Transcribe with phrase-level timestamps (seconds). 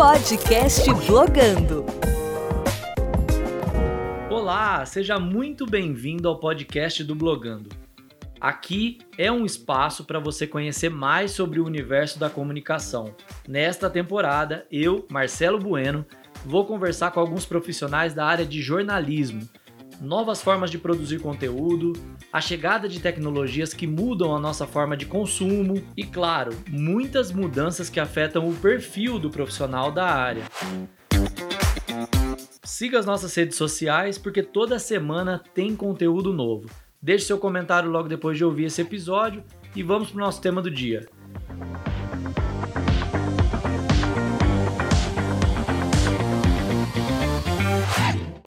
[0.00, 1.84] Podcast Blogando.
[4.30, 7.68] Olá, seja muito bem-vindo ao podcast do Blogando.
[8.40, 13.14] Aqui é um espaço para você conhecer mais sobre o universo da comunicação.
[13.46, 16.06] Nesta temporada, eu, Marcelo Bueno,
[16.46, 19.46] vou conversar com alguns profissionais da área de jornalismo,
[20.00, 21.92] novas formas de produzir conteúdo,
[22.32, 27.90] a chegada de tecnologias que mudam a nossa forma de consumo e, claro, muitas mudanças
[27.90, 30.44] que afetam o perfil do profissional da área.
[32.64, 36.70] Siga as nossas redes sociais porque toda semana tem conteúdo novo.
[37.02, 39.42] Deixe seu comentário logo depois de ouvir esse episódio
[39.74, 41.06] e vamos para o nosso tema do dia.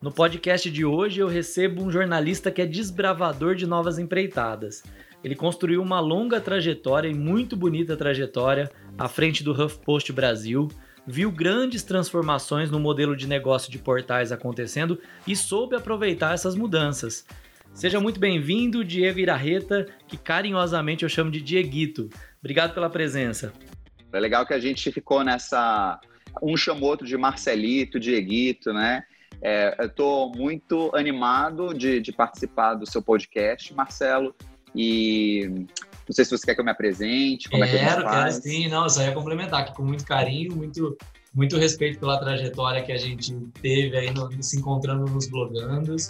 [0.04, 4.84] No podcast de hoje eu recebo um jornalista que é desbravador de novas empreitadas.
[5.24, 10.68] Ele construiu uma longa trajetória e muito bonita trajetória à frente do HuffPost Brasil,
[11.08, 17.26] viu grandes transformações no modelo de negócio de portais acontecendo e soube aproveitar essas mudanças.
[17.74, 22.10] Seja muito bem-vindo, Diego Irarreta, que carinhosamente eu chamo de Dieguito.
[22.42, 23.54] Obrigado pela presença.
[24.12, 25.98] É legal que a gente ficou nessa.
[26.42, 29.06] Um chamou outro de Marcelito, Dieguito, né?
[29.42, 34.36] É, eu estou muito animado de, de, participar do seu podcast, Marcelo,
[34.76, 35.48] e
[36.08, 38.40] não sei se você quer que eu me apresente, como quero, é que faz.
[38.40, 40.98] Quero sim, não, só ia complementar aqui com muito carinho, muito,
[41.34, 46.10] muito respeito pela trajetória que a gente teve aí no, se encontrando nos blogandos.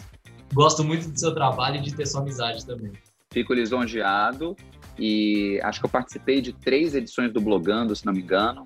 [0.54, 2.92] Gosto muito do seu trabalho e de ter sua amizade também.
[3.32, 4.56] Fico lisonjeado
[4.98, 8.64] e acho que eu participei de três edições do Blogando, se não me engano,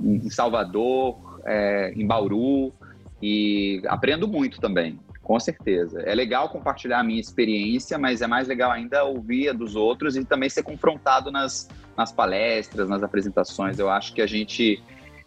[0.00, 2.72] em Salvador, é, em Bauru,
[3.22, 6.00] e aprendo muito também, com certeza.
[6.02, 10.16] É legal compartilhar a minha experiência, mas é mais legal ainda ouvir a dos outros
[10.16, 13.78] e também ser confrontado nas, nas palestras, nas apresentações.
[13.78, 14.82] Eu acho que a gente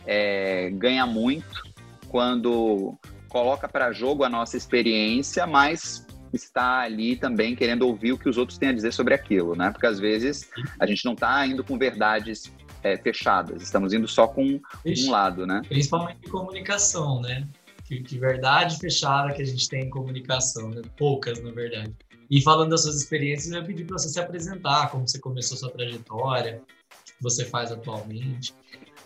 [0.05, 1.63] é, ganha muito
[2.09, 2.95] quando
[3.29, 8.37] coloca para jogo a nossa experiência, mas está ali também querendo ouvir o que os
[8.37, 9.71] outros têm a dizer sobre aquilo, né?
[9.71, 12.51] Porque às vezes a gente não está indo com verdades
[12.83, 15.61] é, fechadas, estamos indo só com um lado, né?
[15.67, 17.47] Principalmente comunicação, né?
[17.85, 20.81] Que, que verdade fechada que a gente tem em comunicação, né?
[20.97, 21.93] poucas, na verdade.
[22.29, 25.55] E falando das suas experiências, eu ia pedir para você se apresentar, como você começou
[25.55, 28.53] sua trajetória, o que você faz atualmente.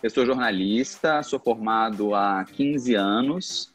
[0.02, 3.70] Eu sou jornalista, sou formado há 15 anos,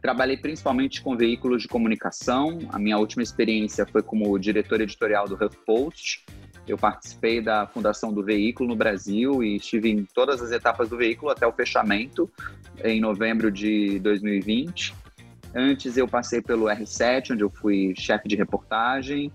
[0.00, 2.58] trabalhei principalmente com veículos de comunicação.
[2.70, 6.24] A minha última experiência foi como diretor editorial do HuffPost,
[6.72, 10.96] eu participei da fundação do veículo no Brasil e estive em todas as etapas do
[10.96, 12.30] veículo até o fechamento
[12.84, 14.94] em novembro de 2020.
[15.54, 19.32] Antes eu passei pelo R7, onde eu fui chefe de reportagem,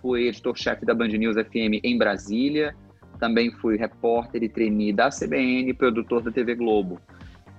[0.00, 2.74] fui editor-chefe da Band News FM em Brasília,
[3.18, 7.00] também fui repórter e trainee da CBN e produtor da TV Globo.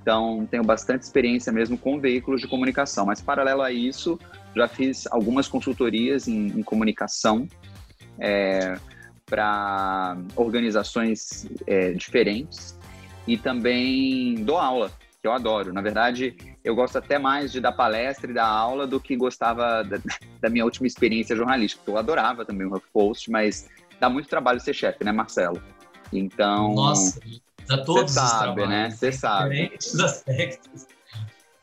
[0.01, 3.05] Então, tenho bastante experiência mesmo com veículos de comunicação.
[3.05, 4.17] Mas, paralelo a isso,
[4.55, 7.45] já fiz algumas consultorias em, em comunicação.
[8.17, 8.77] É,
[9.29, 12.77] para organizações é, diferentes
[13.27, 14.89] e também dou aula,
[15.21, 15.73] que eu adoro.
[15.73, 19.83] Na verdade, eu gosto até mais de dar palestra e dar aula do que gostava
[19.83, 19.97] da,
[20.41, 21.83] da minha última experiência jornalística.
[21.85, 25.61] Eu adorava também o HuffPost, mas dá muito trabalho ser chefe, né, Marcelo?
[26.11, 26.73] Então.
[26.73, 27.19] Nossa,
[27.67, 28.89] dá todos Você sabe, né?
[28.89, 29.49] Você sabe.
[29.49, 30.87] Diferentes aspectos.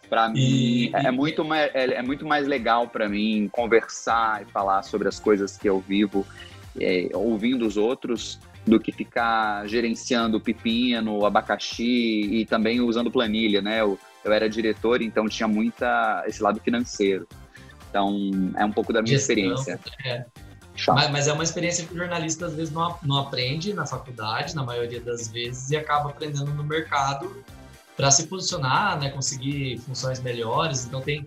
[0.08, 4.82] Para mim, é, muito mais, é, é muito mais legal para mim conversar e falar
[4.82, 6.26] sobre as coisas que eu vivo
[6.81, 13.81] é, ouvindo os outros do que ficar gerenciando pepino, abacaxi e também usando planilha, né?
[13.81, 17.29] Eu, eu era diretor, então tinha muita esse lado financeiro.
[17.91, 19.81] Então, é um pouco da minha Gestão, experiência.
[20.05, 20.25] É.
[20.89, 24.56] Mas, mas, é uma experiência que o jornalista às vezes não, não aprende na faculdade,
[24.56, 27.45] na maioria das vezes, e acaba aprendendo no mercado
[27.97, 30.85] para se posicionar, né, conseguir funções melhores.
[30.85, 31.25] Então tem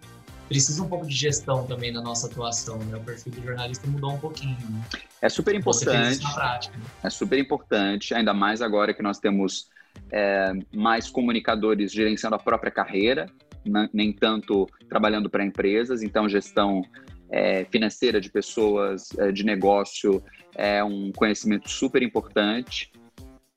[0.47, 2.97] precisa um pouco de gestão também na nossa atuação, né?
[2.97, 4.57] O perfil do jornalista mudou um pouquinho.
[4.69, 4.81] Né?
[5.21, 6.19] É super importante.
[6.33, 6.83] Prática, né?
[7.03, 9.69] É super importante, ainda mais agora que nós temos
[10.11, 13.27] é, mais comunicadores gerenciando a própria carreira,
[13.65, 13.89] né?
[13.93, 16.01] nem tanto trabalhando para empresas.
[16.01, 16.81] Então, gestão
[17.29, 20.23] é, financeira de pessoas, é, de negócio,
[20.55, 22.91] é um conhecimento super importante.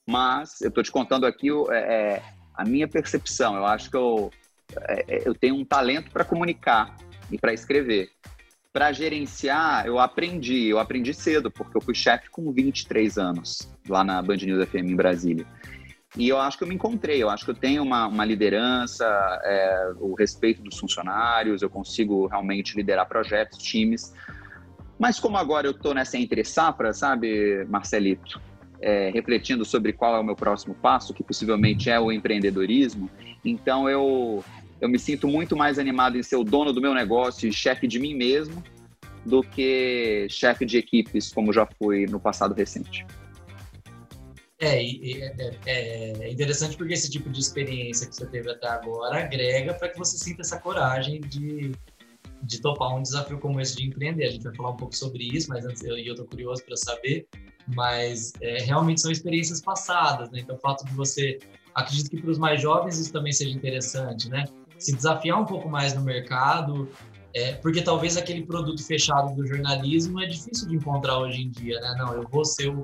[0.08, 2.22] Mas eu estou te contando aqui é, é,
[2.54, 3.54] a minha percepção.
[3.54, 4.30] Eu acho que eu
[5.24, 6.96] eu tenho um talento para comunicar
[7.30, 8.10] e para escrever.
[8.72, 14.04] Para gerenciar, eu aprendi, eu aprendi cedo, porque eu fui chefe com 23 anos, lá
[14.04, 15.44] na Band News FM em Brasília.
[16.16, 19.04] E eu acho que eu me encontrei, eu acho que eu tenho uma, uma liderança,
[19.44, 24.12] é, o respeito dos funcionários, eu consigo realmente liderar projetos, times.
[24.98, 28.40] Mas como agora eu estou nessa entre safra, sabe, Marcelito?
[28.80, 33.10] é, refletindo sobre qual é o meu próximo passo, que possivelmente é o empreendedorismo.
[33.44, 34.42] Então eu,
[34.80, 37.86] eu me sinto muito mais animado em ser o dono do meu negócio e chefe
[37.86, 38.62] de mim mesmo
[39.24, 43.04] do que chefe de equipes, como já fui no passado recente.
[44.58, 49.24] É, é, é, é, interessante porque esse tipo de experiência que você teve até agora
[49.24, 51.72] agrega para que você sinta essa coragem de,
[52.42, 54.26] de topar um desafio como esse de empreender.
[54.26, 57.26] A gente vai falar um pouco sobre isso, mas antes eu estou curioso para saber.
[57.74, 60.40] Mas é, realmente são experiências passadas, né?
[60.40, 61.38] Então, o fato de você.
[61.74, 64.44] Acredito que para os mais jovens isso também seja interessante, né?
[64.80, 66.88] Se desafiar um pouco mais no mercado,
[67.34, 71.78] é, porque talvez aquele produto fechado do jornalismo é difícil de encontrar hoje em dia,
[71.80, 71.94] né?
[71.98, 72.82] Não, eu vou ser o,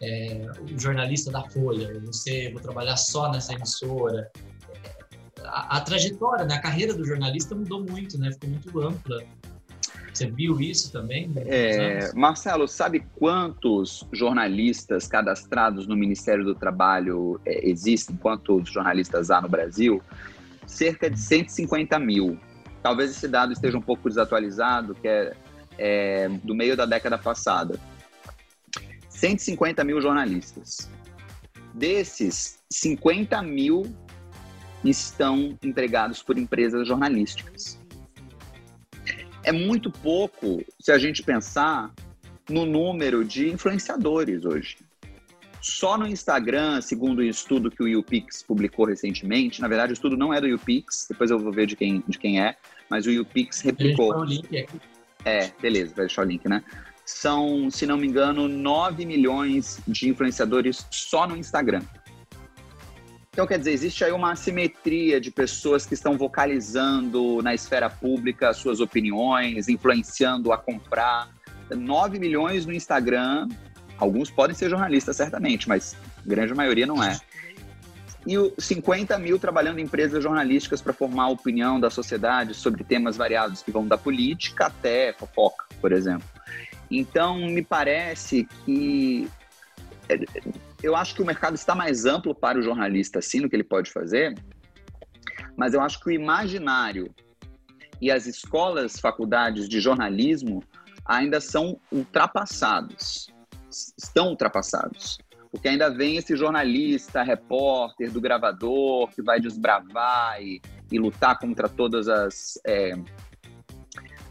[0.00, 4.30] é, o jornalista da Folha, eu vou, ser, vou trabalhar só nessa emissora.
[5.42, 6.54] A, a, trajetória, né?
[6.54, 8.30] a carreira do jornalista mudou muito, né?
[8.32, 9.22] Ficou muito ampla.
[10.12, 11.30] Você viu isso também?
[11.46, 18.16] É, Marcelo, sabe quantos jornalistas cadastrados no Ministério do Trabalho é, existem?
[18.16, 20.02] Quantos jornalistas há no Brasil?
[20.68, 22.38] Cerca de 150 mil.
[22.82, 25.34] Talvez esse dado esteja um pouco desatualizado, que é,
[25.76, 27.80] é do meio da década passada.
[29.08, 30.88] 150 mil jornalistas.
[31.74, 33.82] Desses, 50 mil
[34.84, 37.80] estão empregados por empresas jornalísticas.
[39.42, 41.92] É muito pouco se a gente pensar
[42.48, 44.76] no número de influenciadores hoje.
[45.60, 50.16] Só no Instagram, segundo o estudo que o YouPix publicou recentemente, na verdade o estudo
[50.16, 52.56] não é do YouPix, depois eu vou ver de quem, de quem é,
[52.88, 54.14] mas o YouPix replicou.
[54.16, 54.80] O link aqui.
[55.24, 56.62] É, beleza, vai deixar o link, né?
[57.04, 61.82] São, se não me engano, 9 milhões de influenciadores só no Instagram.
[63.38, 68.52] Então, quer dizer, existe aí uma assimetria de pessoas que estão vocalizando na esfera pública
[68.52, 71.30] suas opiniões, influenciando a comprar.
[71.70, 73.46] 9 milhões no Instagram,
[73.98, 77.18] alguns podem ser jornalistas, certamente, mas a grande maioria não é
[78.28, 83.16] e 50 mil trabalhando em empresas jornalísticas para formar a opinião da sociedade sobre temas
[83.16, 86.28] variados que vão da política até fofoca, por exemplo.
[86.90, 89.30] Então, me parece que
[90.10, 90.18] é,
[90.82, 93.64] eu acho que o mercado está mais amplo para o jornalista, sim, no que ele
[93.64, 94.34] pode fazer,
[95.56, 97.14] mas eu acho que o imaginário
[98.00, 100.62] e as escolas, faculdades de jornalismo
[101.04, 103.28] ainda são ultrapassados,
[103.70, 105.18] estão ultrapassados
[105.50, 110.60] porque ainda vem esse jornalista, repórter do gravador que vai desbravar e,
[110.90, 112.92] e lutar contra todas as é,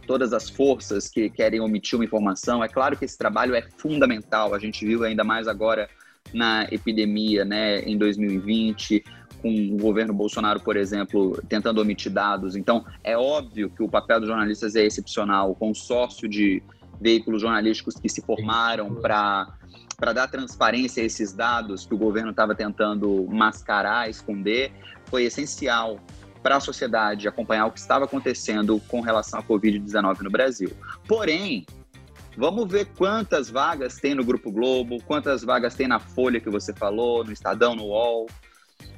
[0.05, 2.63] todas as forças que querem omitir uma informação.
[2.63, 4.53] É claro que esse trabalho é fundamental.
[4.53, 5.89] A gente viu ainda mais agora
[6.33, 9.03] na epidemia, né, em 2020,
[9.41, 12.55] com o governo Bolsonaro, por exemplo, tentando omitir dados.
[12.55, 15.51] Então, é óbvio que o papel dos jornalistas é excepcional.
[15.51, 16.63] O consórcio de
[16.99, 19.47] veículos jornalísticos que se formaram para
[19.97, 24.71] para dar transparência a esses dados que o governo estava tentando mascarar, esconder,
[25.07, 25.99] foi essencial
[26.43, 30.71] para a sociedade acompanhar o que estava acontecendo com relação à Covid-19 no Brasil.
[31.07, 31.65] Porém,
[32.37, 36.73] vamos ver quantas vagas tem no Grupo Globo, quantas vagas tem na Folha que você
[36.73, 38.27] falou, no Estadão, no UOL.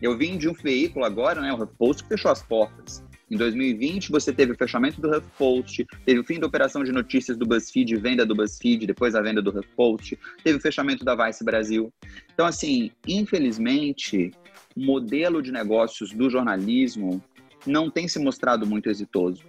[0.01, 3.01] Eu vim de um veículo agora, né, o Post, que fechou as portas.
[3.29, 7.37] Em 2020, você teve o fechamento do HuffPost, teve o fim da operação de notícias
[7.37, 11.43] do BuzzFeed, venda do BuzzFeed, depois a venda do HuffPost, teve o fechamento da Vice
[11.43, 11.93] Brasil.
[12.33, 14.31] Então, assim, infelizmente,
[14.75, 17.23] o modelo de negócios do jornalismo
[17.67, 19.43] não tem se mostrado muito exitoso.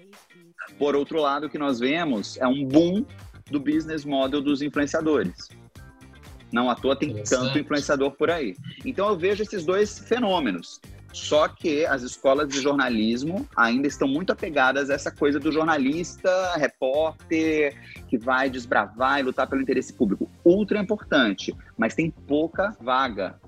[0.79, 3.05] Por outro lado, o que nós vemos é um boom
[3.51, 5.49] do business model dos influenciadores.
[6.53, 8.57] Não à toa tem tanto influenciador por aí.
[8.85, 10.81] Então eu vejo esses dois fenômenos.
[11.13, 16.55] Só que as escolas de jornalismo ainda estão muito apegadas a essa coisa do jornalista,
[16.57, 17.77] repórter,
[18.09, 20.31] que vai desbravar e lutar pelo interesse público.
[20.45, 23.41] Ultra importante, mas tem pouca vaga,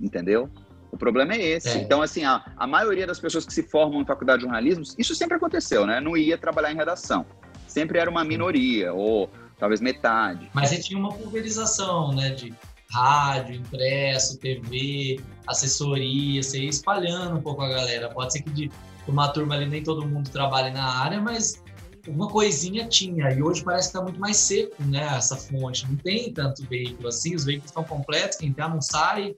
[0.00, 0.50] entendeu?
[0.90, 1.68] O problema é esse.
[1.68, 1.76] É.
[1.82, 5.14] Então, assim, a, a maioria das pessoas que se formam em faculdade de jornalismo, isso
[5.14, 6.00] sempre aconteceu, né?
[6.00, 7.26] Não ia trabalhar em redação.
[7.66, 10.50] Sempre era uma minoria, ou talvez metade.
[10.54, 12.30] Mas aí tinha uma pulverização, né?
[12.30, 12.54] De
[12.90, 18.08] rádio, impresso, TV, assessoria, você ir espalhando um pouco a galera.
[18.10, 18.70] Pode ser que de
[19.08, 21.62] uma turma ali nem todo mundo trabalhe na área, mas
[22.08, 23.32] uma coisinha tinha.
[23.32, 25.04] E hoje parece que está muito mais seco, né?
[25.16, 25.86] Essa fonte.
[25.88, 29.34] Não tem tanto veículo assim, os veículos estão completos, quem tá não sai.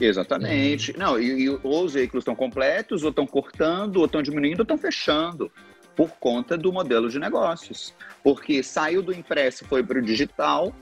[0.00, 0.94] Exatamente.
[0.94, 0.98] É.
[0.98, 4.64] Não, e, e ou os veículos estão completos, ou estão cortando, ou estão diminuindo, ou
[4.64, 5.50] estão fechando
[5.94, 7.94] por conta do modelo de negócios.
[8.22, 10.74] Porque saiu do impresso, foi para o digital,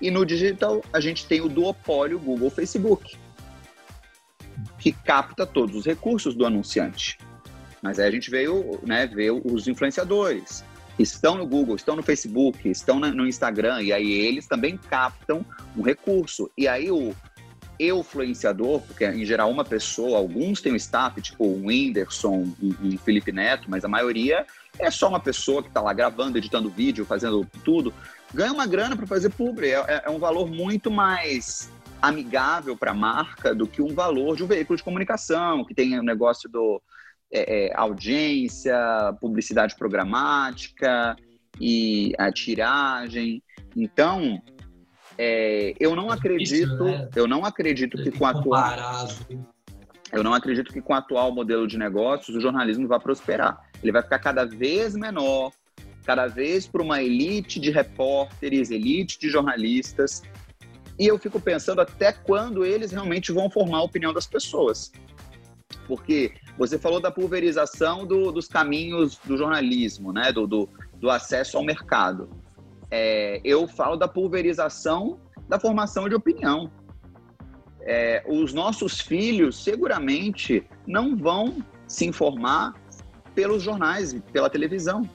[0.00, 3.16] e no digital, a gente tem o duopólio Google Facebook,
[4.78, 7.18] que capta todos os recursos do anunciante.
[7.82, 10.64] Mas aí a gente veio né, ver os influenciadores.
[10.98, 15.44] estão no Google, estão no Facebook, estão no Instagram, e aí eles também captam
[15.76, 16.50] um recurso.
[16.56, 17.14] E aí o
[17.78, 22.52] influenciador, porque em geral uma pessoa, alguns têm um staff, tipo o Whindersson
[22.82, 24.44] e Felipe Neto, mas a maioria
[24.78, 27.94] é só uma pessoa que está lá gravando, editando vídeo, fazendo tudo,
[28.32, 29.68] ganha uma grana para fazer publi.
[29.68, 31.70] É, é, é um valor muito mais
[32.00, 35.98] amigável para a marca do que um valor de um veículo de comunicação, que tem
[35.98, 36.80] o um negócio do
[37.30, 38.76] é, é, audiência,
[39.20, 41.16] publicidade programática
[41.60, 43.42] e a tiragem.
[43.76, 44.40] Então,
[45.16, 47.08] é, eu não acredito, né?
[47.14, 49.08] eu não acredito que com a atual,
[50.12, 53.58] eu não acredito que com o atual modelo de negócios o jornalismo vai prosperar.
[53.82, 55.50] Ele vai ficar cada vez menor,
[56.08, 60.22] cada vez para uma elite de repórteres, elite de jornalistas.
[60.98, 64.90] E eu fico pensando até quando eles realmente vão formar a opinião das pessoas.
[65.86, 70.32] Porque você falou da pulverização do, dos caminhos do jornalismo, né?
[70.32, 72.30] do, do, do acesso ao mercado.
[72.90, 76.70] É, eu falo da pulverização da formação de opinião.
[77.82, 82.72] É, os nossos filhos seguramente não vão se informar
[83.34, 85.08] pelos jornais, pela televisão,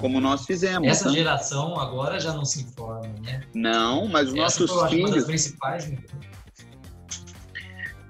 [0.00, 0.88] como nós fizemos.
[0.88, 1.16] Essa né?
[1.16, 3.42] geração agora já não se informa, né?
[3.54, 5.10] Não, mas os Essa nossos foi, filhos.
[5.10, 5.90] Uma das principais.
[5.90, 5.98] Né?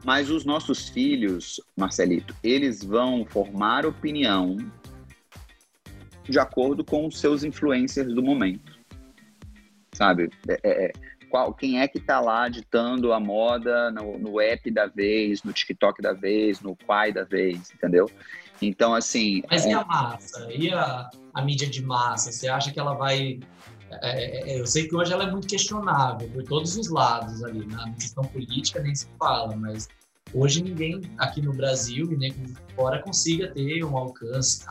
[0.04, 4.56] Mas os nossos filhos, Marcelito, eles vão formar opinião
[6.22, 8.76] de acordo com os seus influencers do momento.
[9.92, 10.30] Sabe?
[10.48, 10.92] É, é, é
[11.28, 15.52] qual, quem é que está lá ditando a moda no, no app da vez, no
[15.52, 18.10] TikTok da vez, no pai da vez, entendeu?
[18.60, 19.42] Então, assim.
[19.50, 19.70] Mas é...
[19.70, 20.52] e a massa?
[20.52, 22.32] E a, a mídia de massa?
[22.32, 23.40] Você acha que ela vai.
[23.90, 27.64] É, é, eu sei que hoje ela é muito questionável por todos os lados ali.
[27.66, 29.88] Na questão política nem se fala, mas
[30.34, 32.34] hoje ninguém aqui no Brasil e nem
[32.74, 34.64] fora consiga ter um alcance.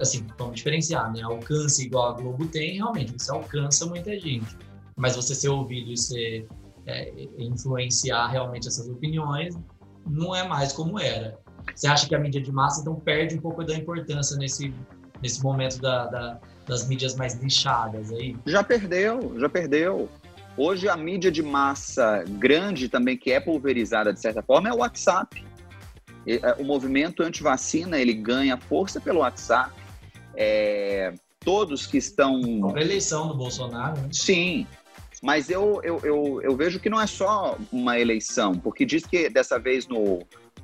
[0.00, 1.22] Assim, vamos diferenciar, né?
[1.22, 4.56] Alcance igual a Globo tem, realmente, você alcança muita gente.
[4.96, 6.48] Mas você ser ouvido e ser,
[6.86, 9.54] é, influenciar realmente essas opiniões
[10.06, 11.38] não é mais como era.
[11.74, 14.72] Você acha que a mídia de massa então perde um pouco da importância nesse,
[15.22, 18.36] nesse momento da, da, das mídias mais lixadas aí?
[18.46, 20.08] Já perdeu, já perdeu.
[20.56, 24.78] Hoje a mídia de massa grande também que é pulverizada de certa forma é o
[24.78, 25.44] WhatsApp.
[26.26, 29.72] É, o movimento anti-vacina ele ganha força pelo WhatsApp.
[30.34, 32.40] É, todos que estão.
[32.74, 34.00] A eleição do Bolsonaro.
[34.00, 34.08] Né?
[34.12, 34.66] Sim,
[35.22, 39.28] mas eu, eu, eu, eu, vejo que não é só uma eleição, porque diz que
[39.28, 40.20] dessa vez no,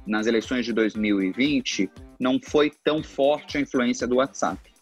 [0.06, 4.76] nas eleições de 2020 não foi tão forte a influência do WhatsApp.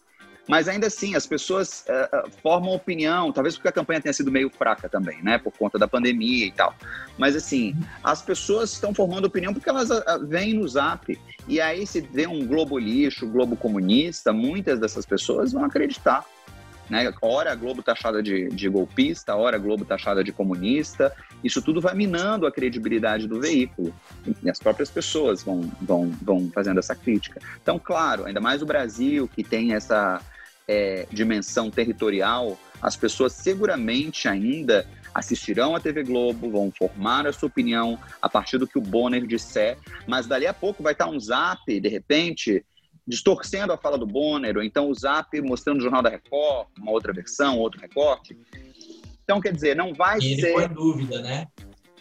[0.47, 4.49] Mas ainda assim, as pessoas uh, formam opinião, talvez porque a campanha tenha sido meio
[4.49, 5.39] fraca também, né?
[5.39, 6.75] Por conta da pandemia e tal.
[7.17, 11.19] Mas assim, as pessoas estão formando opinião porque elas uh, vêm no zap.
[11.47, 16.23] E aí, se vê um globo lixo, globo comunista, muitas dessas pessoas vão acreditar.
[16.89, 17.11] Né?
[17.21, 21.11] Ora a Globo taxada de, de golpista, ora a Globo taxada de comunista.
[21.43, 23.93] Isso tudo vai minando a credibilidade do veículo.
[24.43, 27.39] E as próprias pessoas vão, vão, vão fazendo essa crítica.
[27.61, 30.21] Então, claro, ainda mais o Brasil, que tem essa
[30.67, 37.47] é, dimensão territorial, as pessoas seguramente ainda assistirão à TV Globo, vão formar a sua
[37.47, 41.17] opinião a partir do que o Bonner disser, mas dali a pouco vai estar um
[41.17, 42.65] zap, de repente,
[43.07, 46.91] distorcendo a fala do Bonner, ou então o Zap mostrando o Jornal da Record, uma
[46.91, 48.37] outra versão, outro recorte.
[49.23, 50.27] Então, quer dizer, não vai e ser...
[50.31, 51.47] ele põe dúvida, né?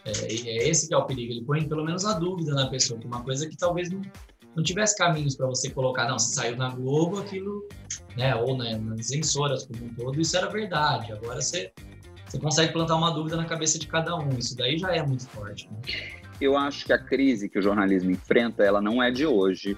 [0.05, 3.01] É, é, esse que é o perigo, ele põe pelo menos a dúvida na pessoa,
[3.01, 4.03] que é uma coisa que talvez não,
[4.55, 7.67] não tivesse caminhos para você colocar, não, se saiu na Globo, aquilo,
[8.17, 11.11] né, ou né, nas emissoras como um todo, isso era verdade.
[11.13, 11.73] Agora você,
[12.27, 15.27] você consegue plantar uma dúvida na cabeça de cada um, isso daí já é muito
[15.29, 15.71] forte.
[15.71, 15.81] Né?
[16.39, 19.75] Eu acho que a crise que o jornalismo enfrenta, ela não é de hoje,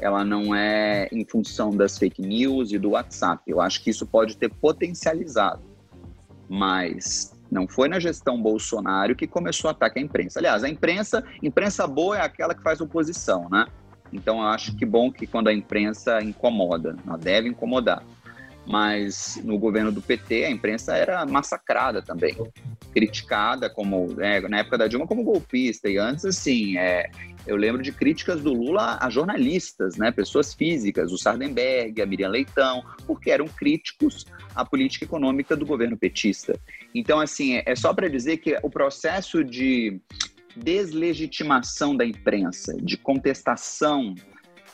[0.00, 3.42] ela não é em função das fake news e do WhatsApp.
[3.46, 5.62] Eu acho que isso pode ter potencializado,
[6.48, 10.38] mas não foi na gestão Bolsonaro que começou o ataque à imprensa.
[10.38, 13.66] Aliás, a imprensa, imprensa boa é aquela que faz oposição, né?
[14.12, 18.02] Então, eu acho que bom que quando a imprensa incomoda, ela deve incomodar.
[18.66, 22.36] Mas no governo do PT, a imprensa era massacrada também,
[22.92, 25.88] criticada como, é, na época da Dilma, como golpista.
[25.88, 27.10] E antes, assim, é,
[27.46, 32.28] eu lembro de críticas do Lula a jornalistas, né, pessoas físicas, o Sardenberg, a Miriam
[32.28, 36.58] Leitão, porque eram críticos à política econômica do governo petista.
[36.94, 40.00] Então, assim, é só para dizer que o processo de
[40.56, 44.14] deslegitimação da imprensa, de contestação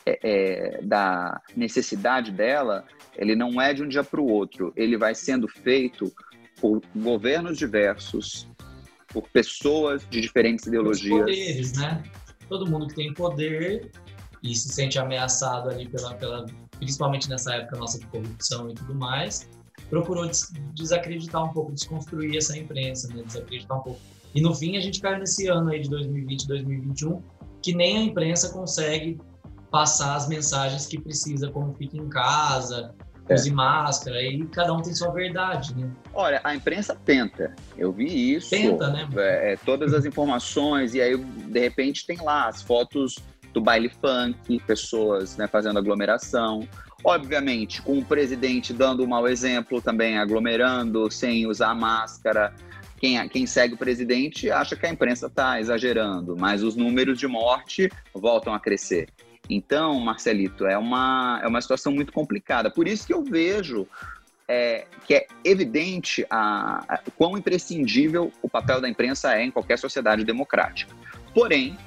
[0.05, 2.85] é, é, da necessidade dela,
[3.17, 4.71] ele não é de um dia para o outro.
[4.75, 6.13] Ele vai sendo feito
[6.59, 8.47] por governos diversos,
[9.07, 11.19] por pessoas de diferentes ideologias.
[11.19, 12.03] Poderes, né?
[12.47, 13.91] todo mundo que tem poder
[14.43, 16.45] e se sente ameaçado ali pela, pela
[16.77, 19.49] principalmente nessa época nossa de corrupção e tudo mais,
[19.89, 20.29] procurou
[20.73, 23.23] desacreditar um pouco, desconstruir essa imprensa, né?
[23.25, 23.99] desacreditar um pouco.
[24.35, 27.21] E no fim a gente caiu nesse ano aí de 2020, 2021,
[27.61, 29.19] que nem a imprensa consegue
[29.71, 32.93] passar as mensagens que precisa, como fique em casa.
[33.29, 35.89] Use máscara, e cada um tem sua verdade, né?
[36.13, 38.49] Olha, a imprensa tenta, eu vi isso.
[38.49, 39.07] Tenta, né?
[39.15, 43.15] É, é, todas as informações, e aí de repente tem lá as fotos
[43.53, 46.67] do baile funk, pessoas né, fazendo aglomeração.
[47.03, 52.53] Obviamente, com o presidente dando um mau exemplo também, aglomerando, sem usar máscara.
[52.99, 57.27] Quem, quem segue o presidente acha que a imprensa está exagerando, mas os números de
[57.27, 59.07] morte voltam a crescer.
[59.49, 62.69] Então, Marcelito, é uma, é uma situação muito complicada.
[62.69, 63.87] Por isso que eu vejo
[64.47, 69.77] é, que é evidente a, a, quão imprescindível o papel da imprensa é em qualquer
[69.77, 70.95] sociedade democrática.
[71.33, 71.77] Porém,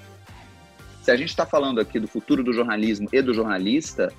[1.03, 4.13] se a gente está falando aqui do futuro do jornalismo e do jornalista,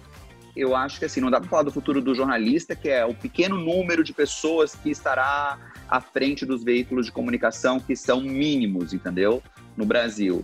[0.55, 3.13] eu acho que assim, não dá para falar do futuro do jornalista, que é o
[3.13, 5.57] pequeno número de pessoas que estará
[5.87, 9.41] à frente dos veículos de comunicação que são mínimos, entendeu?
[9.77, 10.43] No Brasil.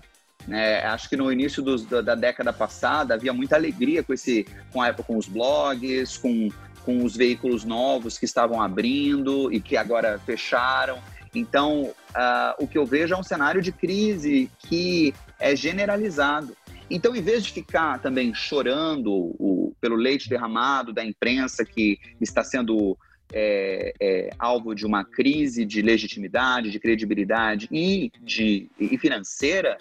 [0.49, 4.45] É, acho que no início dos, da, da, década passada havia muita alegria com esse,
[4.71, 6.49] com a época com os blogs, com,
[6.85, 10.99] com os veículos novos que estavam abrindo e que agora fecharam.
[11.35, 16.55] Então, uh, o que eu vejo é um cenário de crise que é generalizado.
[16.89, 22.43] Então, em vez de ficar também chorando o, pelo leite derramado da imprensa que está
[22.43, 22.97] sendo
[23.33, 29.77] é, é, alvo de uma crise de legitimidade, de credibilidade e, de, e financeira,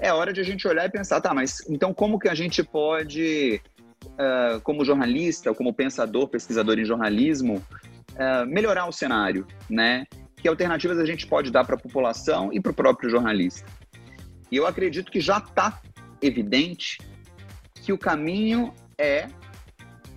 [0.00, 2.64] é hora de a gente olhar e pensar, tá, mas então como que a gente
[2.64, 3.60] pode,
[4.04, 7.56] uh, como jornalista, como pensador, pesquisador em jornalismo,
[8.12, 10.06] uh, melhorar o cenário, né?
[10.36, 13.68] Que alternativas a gente pode dar para a população e para o próprio jornalista?
[14.50, 15.80] E eu acredito que já está
[16.22, 16.98] evidente
[17.74, 19.28] que o caminho é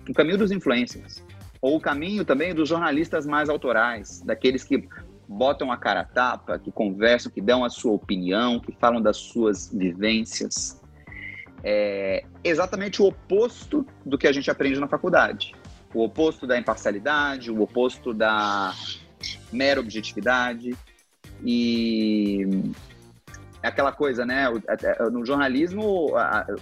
[0.08, 1.24] o caminho dos influencers,
[1.60, 4.86] ou o caminho também dos jornalistas mais autorais, daqueles que
[5.28, 9.16] botam a cara a tapa, que conversam, que dão a sua opinião, que falam das
[9.16, 10.80] suas vivências.
[11.62, 15.54] É exatamente o oposto do que a gente aprende na faculdade.
[15.94, 18.74] O oposto da imparcialidade, o oposto da
[19.52, 20.76] mera objetividade.
[21.42, 22.46] E
[23.62, 24.44] é aquela coisa, né?
[25.10, 26.12] No jornalismo,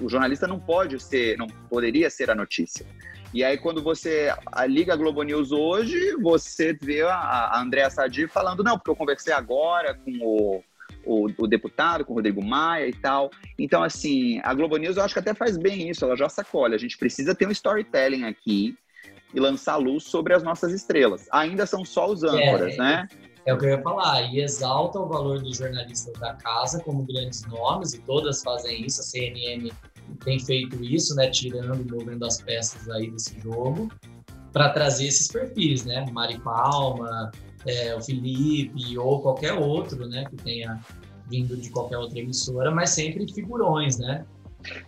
[0.00, 2.86] o jornalista não pode ser, não poderia ser a notícia.
[3.32, 4.28] E aí, quando você
[4.68, 9.32] liga a Globo News hoje, você vê a, Andréa Sadi falando, não, porque eu conversei
[9.32, 10.62] agora com o,
[11.06, 13.30] o, o, deputado, com o Rodrigo Maia e tal.
[13.58, 16.74] Então, assim, a Globo News eu acho que até faz bem isso, ela já sacolha.
[16.74, 18.76] A gente precisa ter um storytelling aqui
[19.32, 21.26] e lançar luz sobre as nossas estrelas.
[21.32, 23.08] Ainda são só os âncoras, é, né?
[23.46, 27.02] É o que eu ia falar, e exalta o valor dos jornalistas da casa como
[27.04, 29.70] grandes nomes, e todas fazem isso, a CNN
[30.24, 33.90] tem feito isso, né, tirando movendo as peças aí desse jogo,
[34.52, 37.30] para trazer esses perfis, né, Mari Palma,
[37.66, 40.80] é, o Felipe ou qualquer outro, né, que tenha
[41.28, 44.24] vindo de qualquer outra emissora, mas sempre figurões, né?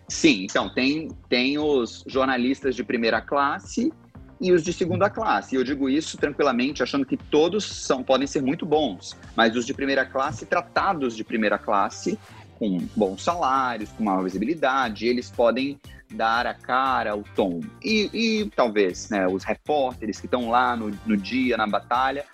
[0.08, 3.92] Sim, então tem, tem os jornalistas de primeira classe
[4.40, 5.54] e os de segunda classe.
[5.54, 9.64] E eu digo isso tranquilamente, achando que todos são podem ser muito bons, mas os
[9.64, 12.18] de primeira classe, tratados de primeira classe,
[12.64, 15.78] com bons salários, com maior visibilidade, eles podem
[16.14, 17.60] dar a cara, o tom.
[17.82, 22.24] E, e talvez né, os repórteres que estão lá no, no, dia, na batalha,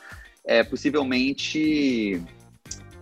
[0.45, 2.23] é, possivelmente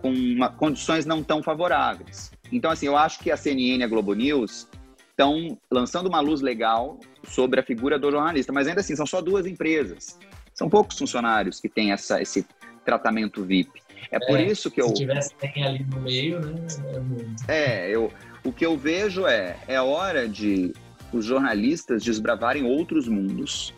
[0.01, 2.31] com uma, condições não tão favoráveis.
[2.51, 4.67] Então, assim, eu acho que a CNN e a Globo News
[5.09, 9.21] estão lançando uma luz legal sobre a figura do jornalista, mas ainda assim são só
[9.21, 10.17] duas empresas.
[10.53, 12.45] São poucos funcionários que têm essa, esse
[12.83, 13.81] tratamento VIP.
[14.11, 14.89] É, é por isso que eu.
[14.89, 16.67] Se tivesse tem ali no meio, né?
[16.93, 17.43] É, muito.
[17.47, 18.11] é, eu,
[18.43, 20.73] o que eu vejo é é hora de
[21.11, 23.73] os jornalistas desbravarem outros mundos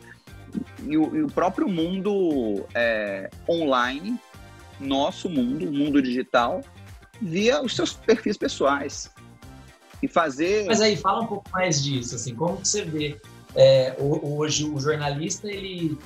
[0.83, 4.19] e o, e o próprio mundo é, online,
[4.79, 6.61] nosso mundo, mundo digital,
[7.21, 9.09] via os seus perfis pessoais
[10.01, 10.65] e fazer.
[10.65, 13.19] Mas aí fala um pouco mais disso, assim, como que você vê
[13.55, 15.97] é, hoje o jornalista ele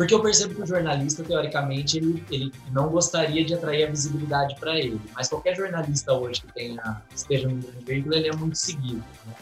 [0.00, 4.56] porque eu percebo que o jornalista, teoricamente, ele, ele não gostaria de atrair a visibilidade
[4.58, 4.98] para ele.
[5.14, 9.04] Mas qualquer jornalista hoje que tenha, esteja no grande veículo, ele é muito seguido.
[9.26, 9.34] Né?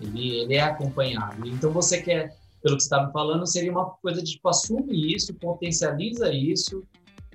[0.00, 1.44] Ele, ele é acompanhado.
[1.48, 5.34] Então, você quer, pelo que você estava falando, seria uma coisa de, tipo, assume isso,
[5.34, 6.84] potencializa isso,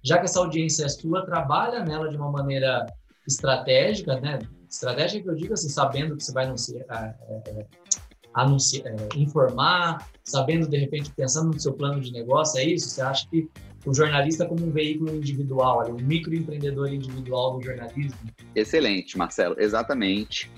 [0.01, 2.85] já que essa audiência é sua, trabalha nela de uma maneira
[3.27, 4.39] estratégica, né?
[4.69, 7.65] Estratégia que eu digo assim, sabendo que você vai anunciar, é, é,
[8.33, 12.89] anunciar, é, informar, sabendo de repente pensando no seu plano de negócio, é isso?
[12.89, 13.49] Você acha que
[13.85, 18.17] o jornalista como um veículo individual, um microempreendedor individual do jornalismo?
[18.55, 20.51] Excelente, Marcelo, exatamente.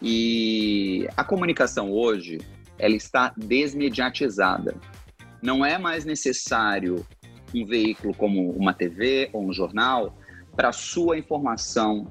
[0.00, 2.38] E a comunicação hoje,
[2.78, 4.74] ela está desmediatizada.
[5.42, 7.04] Não é mais necessário
[7.54, 10.16] um veículo como uma TV ou um jornal
[10.56, 12.06] para sua informação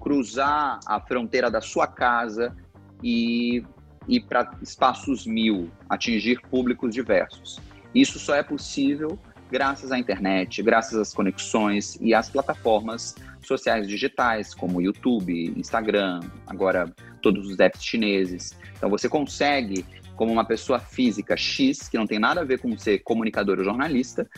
[0.00, 2.56] cruzar a fronteira da sua casa
[3.02, 3.62] e
[4.08, 7.60] ir para espaços mil, atingir públicos diversos.
[7.94, 9.18] Isso só é possível
[9.50, 16.92] graças à internet, graças às conexões e às plataformas sociais digitais, como YouTube, Instagram, agora
[17.22, 18.56] todos os apps chineses.
[18.76, 19.84] Então você consegue,
[20.16, 23.64] como uma pessoa física X, que não tem nada a ver com ser comunicador ou
[23.64, 24.28] jornalista,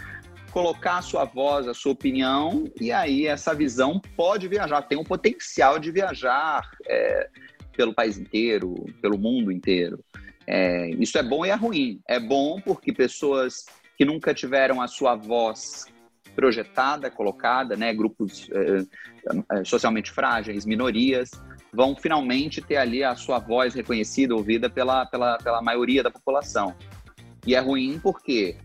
[0.50, 5.04] colocar a sua voz, a sua opinião, e aí essa visão pode viajar, tem o
[5.04, 7.28] potencial de viajar é,
[7.76, 10.02] pelo país inteiro, pelo mundo inteiro.
[10.46, 12.00] É, isso é bom e é ruim.
[12.08, 15.86] É bom porque pessoas que nunca tiveram a sua voz
[16.34, 21.30] projetada, colocada, né, grupos é, socialmente frágeis, minorias,
[21.72, 26.74] vão finalmente ter ali a sua voz reconhecida, ouvida pela, pela, pela maioria da população.
[27.46, 28.56] E é ruim porque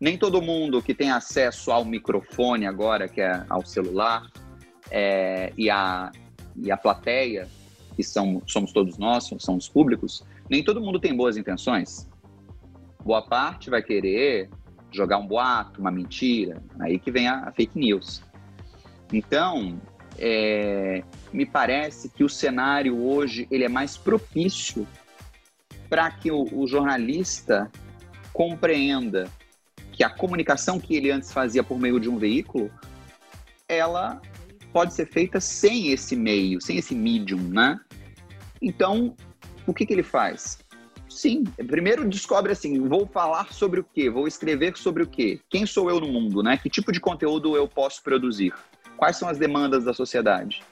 [0.00, 4.22] nem todo mundo que tem acesso ao microfone agora, que é ao celular,
[4.90, 6.10] é, e, a,
[6.56, 7.48] e a plateia,
[7.94, 12.08] que são, somos todos nós, somos públicos, nem todo mundo tem boas intenções.
[13.04, 14.48] Boa parte vai querer
[14.90, 18.22] jogar um boato, uma mentira, aí que vem a, a fake news.
[19.12, 19.80] Então,
[20.18, 21.02] é,
[21.32, 24.86] me parece que o cenário hoje ele é mais propício
[25.88, 27.70] para que o, o jornalista
[28.32, 29.30] compreenda
[29.92, 32.70] que a comunicação que ele antes fazia por meio de um veículo,
[33.68, 34.20] ela
[34.72, 37.78] pode ser feita sem esse meio, sem esse medium, né?
[38.60, 39.14] Então,
[39.66, 40.58] o que, que ele faz?
[41.08, 44.08] Sim, primeiro descobre assim, vou falar sobre o quê?
[44.08, 45.40] Vou escrever sobre o quê?
[45.50, 46.56] Quem sou eu no mundo, né?
[46.56, 48.54] Que tipo de conteúdo eu posso produzir?
[48.96, 50.62] Quais são as demandas da sociedade?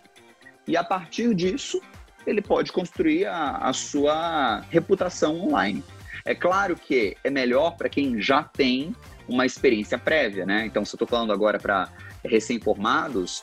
[0.67, 1.81] E a partir disso,
[2.27, 5.85] ele pode construir a, a sua reputação online.
[6.25, 8.95] É claro que é melhor para quem já tem
[9.29, 10.65] uma experiência prévia, né?
[10.67, 11.89] Então, se eu estou falando agora para
[12.25, 13.43] recém-formados,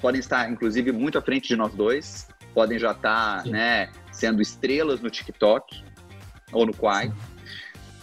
[0.00, 5.00] podem estar, inclusive, muito à frente de nós dois, podem já estar, né, sendo estrelas
[5.00, 5.82] no TikTok
[6.52, 7.12] ou no Quai.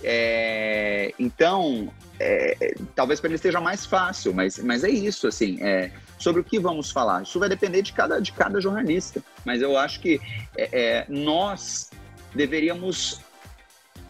[0.03, 5.91] É, então, é, talvez para eles seja mais fácil, mas, mas é isso, assim, é,
[6.19, 7.23] sobre o que vamos falar.
[7.23, 10.21] Isso vai depender de cada, de cada jornalista, mas eu acho que
[10.55, 11.89] é, é nós
[12.33, 13.19] deveríamos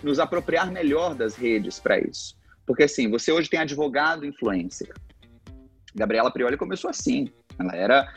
[0.03, 2.35] nos apropriar melhor das redes para isso.
[2.65, 4.93] Porque assim, você hoje tem advogado influencer.
[5.93, 7.31] Gabriela Prioli começou assim.
[7.59, 8.13] Ela era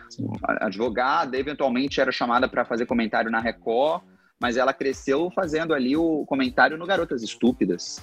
[0.60, 4.02] advogada, eventualmente era chamada para fazer comentário na Record,
[4.40, 8.00] mas ela cresceu fazendo ali o comentário no Garotas Estúpidas.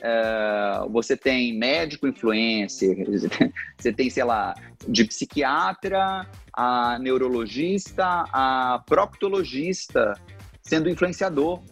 [0.00, 2.96] É, você tem médico influencer,
[3.78, 4.54] você tem, sei lá,
[4.88, 10.14] de psiquiatra a neurologista a proctologista
[10.60, 11.62] sendo influenciador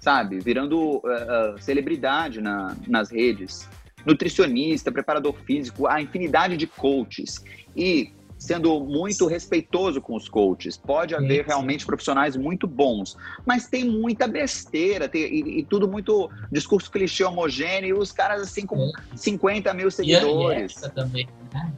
[0.00, 0.38] sabe?
[0.38, 3.68] Virando uh, uh, celebridade na, nas redes.
[4.08, 7.44] Nutricionista, preparador físico, a infinidade de coaches.
[7.76, 10.76] E sendo muito respeitoso com os coaches.
[10.76, 16.30] Pode haver realmente profissionais muito bons, mas tem muita besteira tem, e, e, tudo muito
[16.50, 19.38] discurso clichê homogêneo e os caras assim com sim.
[19.38, 20.80] 50 mil seguidores.
[20.80, 21.72] E, e também, né?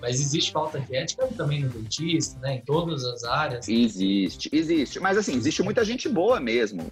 [0.00, 2.56] Mas existe falta de ética também no dentista, né?
[2.56, 3.66] Em todas as áreas.
[3.66, 5.00] Existe, existe.
[5.00, 6.82] Mas assim, existe muita gente boa mesmo.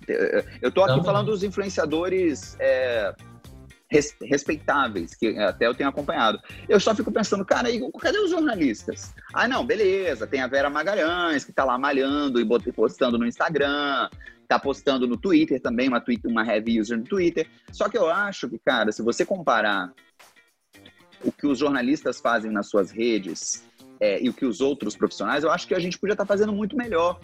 [0.63, 1.05] Eu tô aqui também.
[1.05, 3.15] falando dos influenciadores é,
[4.23, 6.41] respeitáveis, que até eu tenho acompanhado.
[6.69, 9.15] Eu só fico pensando, cara, aí, cadê os jornalistas?
[9.35, 14.09] Ah, não, beleza, tem a Vera Magalhães, que tá lá malhando e postando no Instagram,
[14.49, 16.45] tá postando no Twitter também, uma, tweet, uma
[16.81, 17.49] user no Twitter.
[17.71, 19.93] Só que eu acho que, cara, se você comparar
[21.25, 23.65] o que os jornalistas fazem nas suas redes
[24.01, 26.29] é, e o que os outros profissionais, eu acho que a gente podia estar tá
[26.29, 27.21] fazendo muito melhor.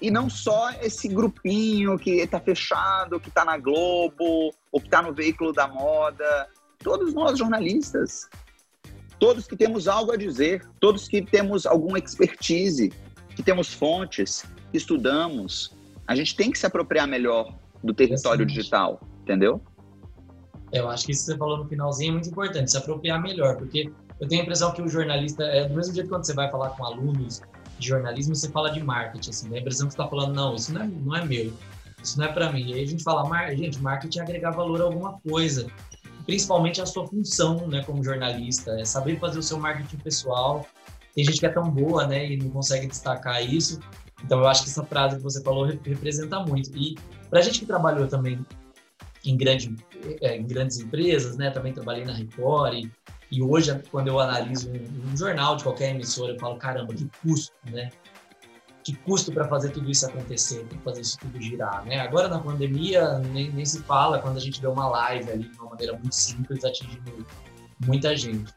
[0.00, 5.00] E não só esse grupinho que está fechado, que está na Globo, ou que está
[5.00, 6.48] no veículo da moda.
[6.78, 8.28] Todos nós, jornalistas,
[9.18, 12.92] todos que temos algo a dizer, todos que temos alguma expertise,
[13.34, 15.74] que temos fontes, que estudamos,
[16.06, 19.60] a gente tem que se apropriar melhor do território digital, entendeu?
[20.72, 23.56] Eu acho que isso que você falou no finalzinho é muito importante, se apropriar melhor,
[23.56, 26.34] porque eu tenho a impressão que o jornalista, é do mesmo jeito que quando você
[26.34, 27.40] vai falar com alunos
[27.78, 30.72] de jornalismo, você fala de marketing, assim, a impressão que você está falando, não, isso
[30.72, 31.52] não é, não é meu,
[32.02, 32.70] isso não é para mim.
[32.70, 35.66] E aí a gente fala, gente, marketing é agregar valor a alguma coisa,
[36.24, 40.66] principalmente a sua função, né, como jornalista, é saber fazer o seu marketing pessoal.
[41.14, 43.80] Tem gente que é tão boa, né, e não consegue destacar isso.
[44.24, 46.76] Então eu acho que essa frase que você falou representa muito.
[46.76, 46.96] E
[47.28, 48.44] para a gente que trabalhou também
[49.24, 49.74] em, grande,
[50.20, 51.50] é, em grandes empresas, né?
[51.50, 52.88] Também trabalhei na Record
[53.30, 57.08] e, hoje, quando eu analiso um, um, jornal de qualquer emissora, eu falo, caramba, que
[57.22, 57.90] custo, né?
[58.86, 61.98] que custo para fazer tudo isso acontecer, para fazer isso tudo girar, né?
[61.98, 65.58] Agora na pandemia nem, nem se fala quando a gente vê uma live ali de
[65.58, 67.26] uma maneira muito simples atingindo
[67.84, 68.54] muita gente.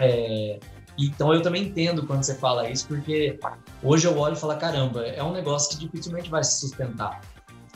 [0.00, 0.58] É,
[0.98, 3.38] então eu também entendo quando você fala isso, porque
[3.84, 7.20] hoje eu olho e falo, caramba, é um negócio que dificilmente vai se sustentar.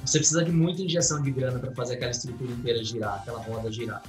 [0.05, 3.71] Você precisa de muita injeção de grana para fazer aquela estrutura inteira girar, aquela roda
[3.71, 4.03] girar.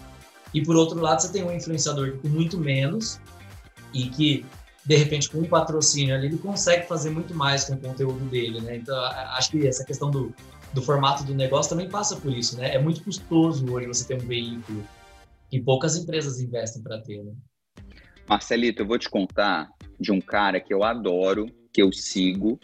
[0.54, 3.20] E por outro lado, você tem um influenciador com muito menos
[3.94, 4.46] e que
[4.86, 8.62] de repente com um patrocínio ali ele consegue fazer muito mais com o conteúdo dele,
[8.62, 8.78] né?
[8.78, 8.98] Então
[9.36, 10.34] acho que essa questão do,
[10.74, 12.74] do formato do negócio também passa por isso, né?
[12.74, 14.84] É muito custoso hoje você ter um veículo
[15.50, 17.34] que poucas empresas investem para ter, né?
[18.28, 22.60] Marcelito, eu vou te contar de um cara que eu adoro, que eu sigo,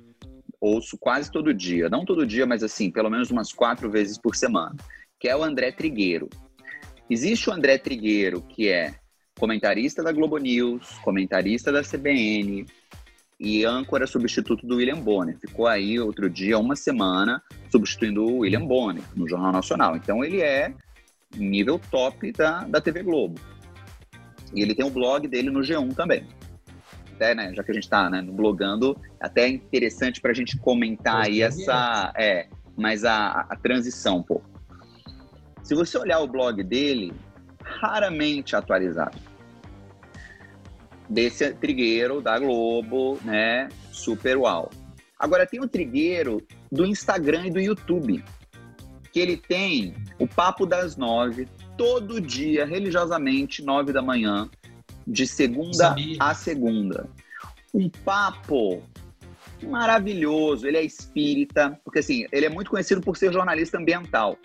[0.59, 1.89] ouço quase todo dia.
[1.89, 4.75] Não todo dia, mas assim, pelo menos umas quatro vezes por semana,
[5.19, 6.29] que é o André Trigueiro.
[7.09, 8.95] Existe o André Trigueiro, que é
[9.37, 12.65] comentarista da Globo News, comentarista da CBN
[13.39, 15.37] e âncora substituto do William Bonner.
[15.37, 19.97] Ficou aí outro dia, uma semana, substituindo o William Bonner no Jornal Nacional.
[19.97, 20.73] Então ele é
[21.35, 23.39] nível top da, da TV Globo.
[24.53, 26.25] E ele tem um blog dele no G1 também.
[27.15, 30.57] Até, né, já que a gente está né, blogando, até é interessante para a gente
[30.57, 34.52] comentar aí essa, é, mas a, a transição um pouco.
[35.63, 37.13] Se você olhar o blog dele,
[37.63, 39.17] raramente atualizado.
[41.09, 44.69] Desse trigueiro da Globo, né, super uau.
[45.17, 48.23] Agora tem o trigueiro do Instagram e do YouTube,
[49.11, 51.47] que ele tem o Papo das Nove,
[51.77, 54.49] todo dia, religiosamente, nove da manhã,
[55.07, 57.09] de segunda a segunda.
[57.73, 58.83] Um papo
[59.63, 60.67] maravilhoso.
[60.67, 64.37] Ele é espírita, porque assim, ele é muito conhecido por ser jornalista ambiental.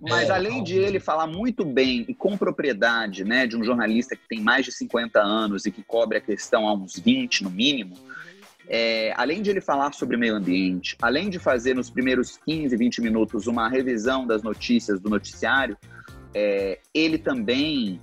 [0.00, 4.14] Mas é, além de ele falar muito bem e com propriedade, né, de um jornalista
[4.14, 7.50] que tem mais de 50 anos e que cobre a questão há uns 20 no
[7.50, 7.96] mínimo,
[8.68, 13.00] é, além de ele falar sobre meio ambiente, além de fazer nos primeiros 15, 20
[13.00, 15.76] minutos uma revisão das notícias do noticiário,
[16.34, 18.00] é, ele também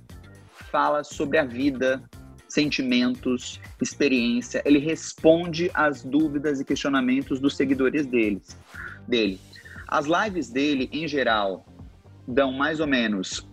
[0.70, 2.02] fala sobre a vida,
[2.48, 4.60] sentimentos, experiência.
[4.64, 8.58] Ele responde às dúvidas e questionamentos dos seguidores deles,
[9.06, 9.40] dele.
[9.86, 11.64] As lives dele, em geral,
[12.26, 13.48] dão mais ou menos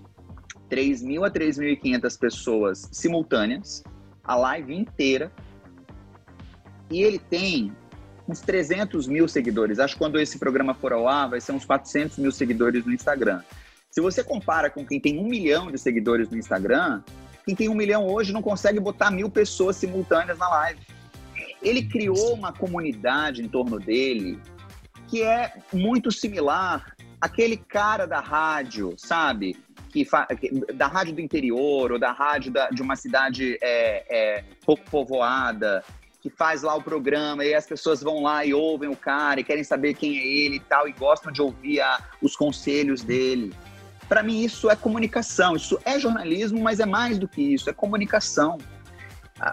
[0.69, 3.83] 3.000 a 3.500 pessoas simultâneas,
[4.23, 5.31] a live inteira.
[6.89, 7.71] E ele tem
[8.27, 9.79] uns 300 mil seguidores.
[9.79, 12.93] Acho que quando esse programa for ao ar, vai ser uns 400 mil seguidores no
[12.93, 13.41] Instagram.
[13.91, 17.03] Se você compara com quem tem um milhão de seguidores no Instagram,
[17.45, 20.81] quem tem um milhão hoje não consegue botar mil pessoas simultâneas na live.
[21.61, 24.39] Ele criou uma comunidade em torno dele
[25.07, 26.92] que é muito similar
[27.23, 29.55] àquele cara da rádio, sabe?
[29.89, 30.05] Que
[30.73, 35.81] da rádio do interior ou da rádio da, de uma cidade é, é, pouco povoada,
[36.21, 39.43] que faz lá o programa e as pessoas vão lá e ouvem o cara e
[39.43, 43.53] querem saber quem é ele e tal, e gostam de ouvir a, os conselhos dele.
[44.09, 47.73] Para mim, isso é comunicação, isso é jornalismo, mas é mais do que isso, é
[47.73, 48.57] comunicação.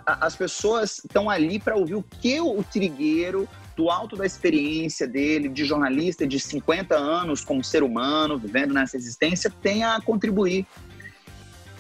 [0.04, 3.48] as pessoas estão ali para ouvir o que o Trigueiro,
[3.81, 8.95] do alto da experiência dele, de jornalista de 50 anos como ser humano, vivendo nessa
[8.95, 10.66] existência, tem a contribuir.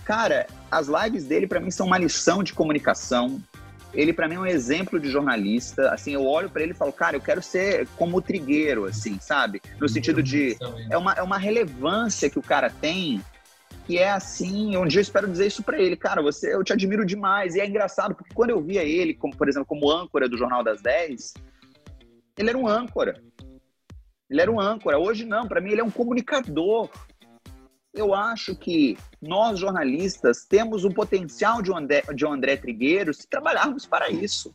[0.02, 3.38] Cara, as lives dele, para mim, são uma lição de comunicação,
[3.92, 5.90] ele para mim é um exemplo de jornalista.
[5.92, 9.18] Assim, eu olho para ele e falo, cara, eu quero ser como o Trigueiro, assim,
[9.20, 9.60] sabe?
[9.78, 10.56] No sentido de
[10.88, 13.20] é uma, é uma relevância que o cara tem
[13.86, 16.72] que é assim, um dia eu espero dizer isso para ele, cara, você, eu te
[16.72, 17.56] admiro demais.
[17.56, 20.62] E é engraçado porque quando eu via ele, como por exemplo, como âncora do Jornal
[20.62, 21.34] das 10,
[22.40, 23.22] ele era um âncora.
[24.28, 24.98] Ele era um âncora.
[24.98, 26.90] Hoje não, para mim ele é um comunicador
[27.92, 33.12] eu acho que nós, jornalistas, temos o potencial de um André, de um André Trigueiro
[33.12, 34.54] se trabalharmos para isso.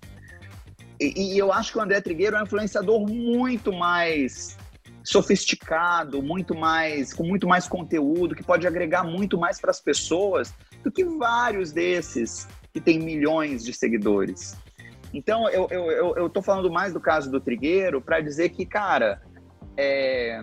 [1.00, 4.58] E, e eu acho que o André Trigueiro é um influenciador muito mais
[5.04, 10.54] sofisticado, muito mais com muito mais conteúdo, que pode agregar muito mais para as pessoas
[10.84, 14.56] do que vários desses que têm milhões de seguidores.
[15.16, 18.66] Então, eu, eu, eu, eu tô falando mais do caso do Trigueiro para dizer que,
[18.66, 19.22] cara,
[19.78, 20.42] é,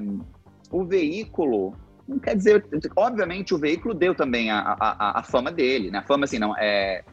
[0.71, 1.77] o veículo
[2.09, 2.65] não quer dizer,
[2.97, 5.99] obviamente o veículo deu também a, a, a fama dele, né?
[5.99, 7.05] A fama assim, não, é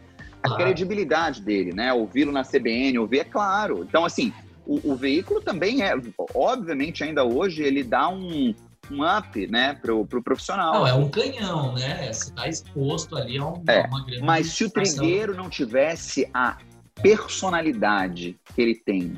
[0.41, 0.55] a ah.
[0.55, 1.93] credibilidade dele, né?
[1.93, 3.83] Ouvi-lo na CBN, ouvir, é claro.
[3.87, 4.33] Então, assim,
[4.65, 5.93] o, o, veículo também é,
[6.33, 8.55] obviamente, ainda hoje, ele dá um,
[8.89, 10.73] um up, né, pro, pro profissional.
[10.73, 12.11] Não, é um canhão, né?
[12.11, 16.29] Você tá exposto ali a, um, é, uma grande Mas se o Trigueiro não tivesse
[16.33, 16.57] a
[17.01, 19.13] personalidade que ele tem,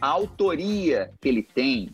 [0.00, 1.90] a autoria que ele tem,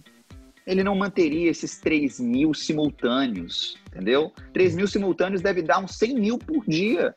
[0.67, 4.33] ele não manteria esses 3 mil simultâneos, entendeu?
[4.53, 7.15] 3 mil simultâneos deve dar uns 100 mil por dia.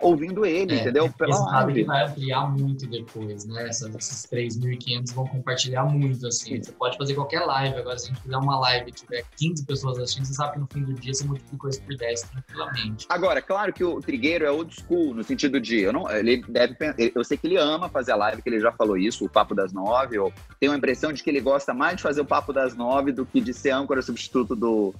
[0.00, 1.12] Ouvindo ele, é, entendeu?
[1.12, 1.74] Pela live.
[1.74, 3.68] que vai ampliar muito depois, né?
[3.68, 6.62] Essas, esses 3.500 vão compartilhar muito, assim.
[6.62, 7.76] Você pode fazer qualquer live.
[7.76, 10.58] Agora, se a gente fizer uma live e tiver 15 pessoas assistindo, você sabe que
[10.60, 13.06] no fim do dia você multiplica isso por 10 tranquilamente.
[13.08, 16.76] Agora, claro que o Trigueiro é old school, no sentido de, eu não, ele deve,
[17.14, 19.54] eu sei que ele ama fazer a live, que ele já falou isso, o Papo
[19.54, 22.52] das Nove, eu tenho a impressão de que ele gosta mais de fazer o Papo
[22.52, 24.94] das Nove do que de ser âncora substituto do,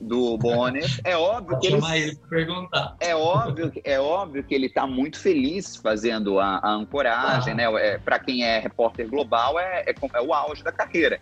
[0.00, 0.88] do Bonner.
[1.04, 2.96] É óbvio que ele, ele perguntar.
[3.00, 7.56] É óbvio, é óbvio que ele está muito feliz fazendo a, a ancoragem, ah.
[7.56, 7.64] né?
[7.86, 11.20] É, Para quem é repórter global, é, é, é, o auge da carreira.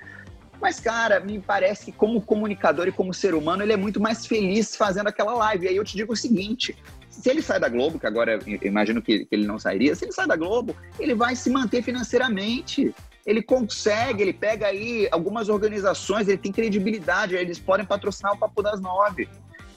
[0.61, 4.27] Mas, cara, me parece que como comunicador e como ser humano, ele é muito mais
[4.27, 5.67] feliz fazendo aquela live.
[5.67, 6.75] E aí eu te digo o seguinte:
[7.11, 10.13] se ele sai da Globo, que agora imagino que, que ele não sairia, se ele
[10.13, 12.95] sai da Globo, ele vai se manter financeiramente
[13.27, 18.63] ele consegue, ele pega aí algumas organizações, ele tem credibilidade, eles podem patrocinar o Papo
[18.63, 19.29] das Nove.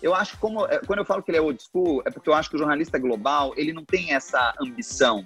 [0.01, 2.29] Eu acho que como, é, quando eu falo que ele é old school, é porque
[2.29, 5.25] eu acho que o jornalista global, ele não tem essa ambição.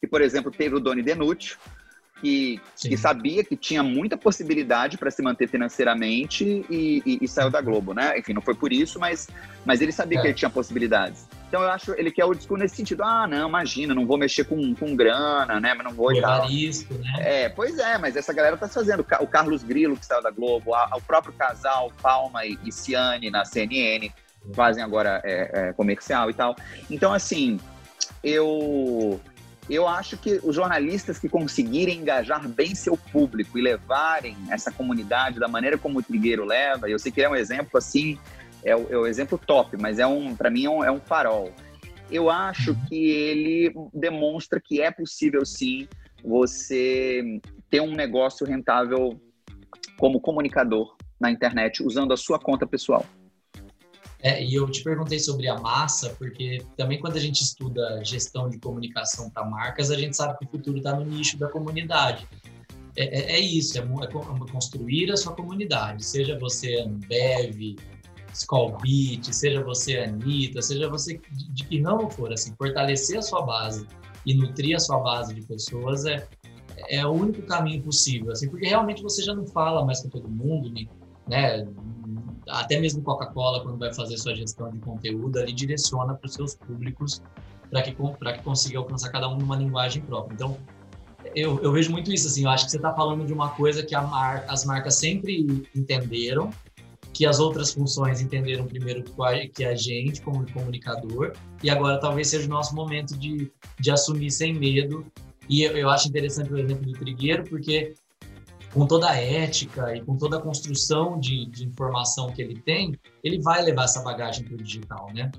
[0.00, 1.56] Que, por exemplo, teve o Doni Denucci,
[2.20, 7.50] que, que, sabia que tinha muita possibilidade para se manter financeiramente e, e, e, saiu
[7.50, 8.18] da Globo, né?
[8.18, 9.28] Enfim, não foi por isso, mas,
[9.64, 10.20] mas ele sabia é.
[10.20, 11.26] que ele tinha possibilidades.
[11.50, 13.02] Então eu acho ele quer o discurso nesse sentido.
[13.02, 15.74] Ah, não, imagina, não vou mexer com, com grana, né?
[15.74, 16.46] Mas não vou e tal.
[16.46, 17.12] Risco, né?
[17.18, 19.04] É, pois é, mas essa galera tá fazendo.
[19.18, 23.30] O Carlos Grilo, que saiu da Globo, a, o próprio casal, Palma e, e Ciane
[23.30, 24.12] na CNN,
[24.54, 26.54] fazem agora é, é, comercial e tal.
[26.88, 27.58] Então, assim,
[28.22, 29.20] eu
[29.68, 35.40] eu acho que os jornalistas que conseguirem engajar bem seu público e levarem essa comunidade
[35.40, 38.18] da maneira como o Trigueiro leva, eu sei que é um exemplo assim
[38.64, 41.00] é o, é o exemplo top, mas é um, para mim é um, é um
[41.00, 41.52] farol.
[42.10, 45.88] Eu acho que ele demonstra que é possível sim
[46.24, 49.20] você ter um negócio rentável
[49.96, 53.06] como comunicador na internet usando a sua conta pessoal.
[54.22, 58.50] É, e eu te perguntei sobre a massa, porque também quando a gente estuda gestão
[58.50, 62.26] de comunicação para marcas, a gente sabe que o futuro está no nicho da comunidade.
[62.96, 67.76] É, é, é isso, é, é, construir a sua comunidade, seja você Ambev,
[68.40, 73.22] Skull Beat, seja você Anitta, seja você de, de, que não for, assim, fortalecer a
[73.22, 73.86] sua base
[74.24, 76.26] e nutrir a sua base de pessoas é,
[76.88, 80.28] é o único caminho possível, assim, porque realmente você já não fala mais com todo
[80.28, 80.72] mundo,
[81.28, 81.66] né?
[82.48, 86.54] Até mesmo Coca-Cola, quando vai fazer sua gestão de conteúdo, ali direciona para os seus
[86.54, 87.22] públicos
[87.70, 90.34] para que, que consiga alcançar cada um numa linguagem própria.
[90.34, 90.56] Então,
[91.34, 93.82] eu, eu vejo muito isso, assim, eu acho que você está falando de uma coisa
[93.84, 96.50] que mar, as marcas sempre entenderam,
[97.12, 99.04] que as outras funções entenderam primeiro
[99.52, 104.30] que a gente, como comunicador, e agora talvez seja o nosso momento de, de assumir
[104.30, 105.04] sem medo.
[105.48, 107.94] E eu, eu acho interessante o exemplo do Trigueiro, porque
[108.72, 112.94] com toda a ética e com toda a construção de, de informação que ele tem,
[113.22, 115.30] ele vai levar essa bagagem para o digital, né?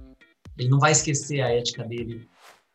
[0.57, 2.27] Ele não vai esquecer a ética dele,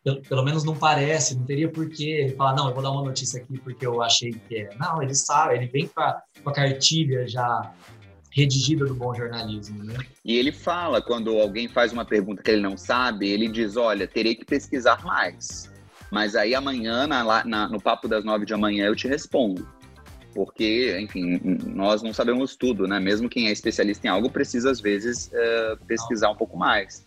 [0.03, 3.03] pelo, pelo menos não parece, não teria porquê ele falar, não, eu vou dar uma
[3.03, 4.71] notícia aqui porque eu achei que é.
[4.79, 7.75] Não, ele sabe, ele vem com a, com a cartilha já
[8.37, 9.95] redigida do bom jornalismo, né?
[10.23, 14.07] E ele fala, quando alguém faz uma pergunta que ele não sabe, ele diz, olha,
[14.07, 15.73] terei que pesquisar mais.
[16.13, 19.67] Mas aí amanhã, na, na, no papo das nove de amanhã, eu te respondo.
[20.35, 23.01] Porque, enfim, nós não sabemos tudo, né?
[23.01, 27.07] Mesmo quem é especialista em algo precisa, às vezes, uh, pesquisar um pouco mais.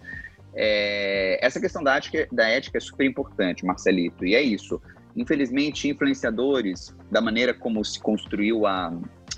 [0.55, 4.81] É, essa questão da ética, da ética é super importante, Marcelito, e é isso.
[5.15, 8.91] Infelizmente, influenciadores, da maneira como se construiu a,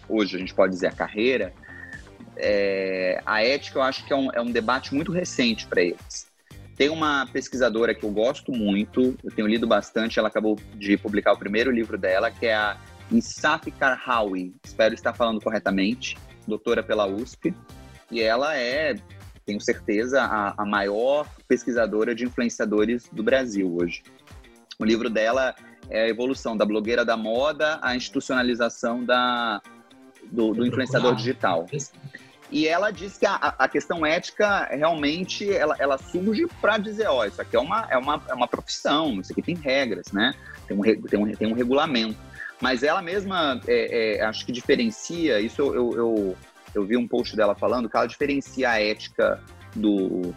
[0.08, 1.54] hoje a gente pode dizer a carreira,
[2.42, 6.30] é, a ética eu acho que é um, é um debate muito recente para eles.
[6.76, 11.34] Tem uma pesquisadora que eu gosto muito, eu tenho lido bastante, ela acabou de publicar
[11.34, 12.78] o primeiro livro dela, que é a
[13.12, 17.54] Insaf Karhawi, espero estar falando corretamente, doutora pela USP,
[18.10, 18.96] e ela é,
[19.46, 24.02] tenho certeza, a, a maior pesquisadora de influenciadores do Brasil hoje.
[24.80, 25.54] O livro dela
[25.88, 29.62] é a evolução da blogueira da moda à institucionalização da,
[30.32, 31.68] do, do influenciador digital.
[32.52, 37.26] E ela diz que a, a questão ética realmente ela, ela surge para dizer, ó,
[37.26, 40.34] isso aqui é uma, é, uma, é uma profissão, isso aqui tem regras, né?
[40.68, 42.18] Tem um, tem um, tem um regulamento.
[42.60, 46.38] Mas ela mesma, é, é, acho que diferencia, isso eu, eu, eu,
[46.76, 49.42] eu, vi um post dela falando, que ela diferencia a ética
[49.74, 50.36] do,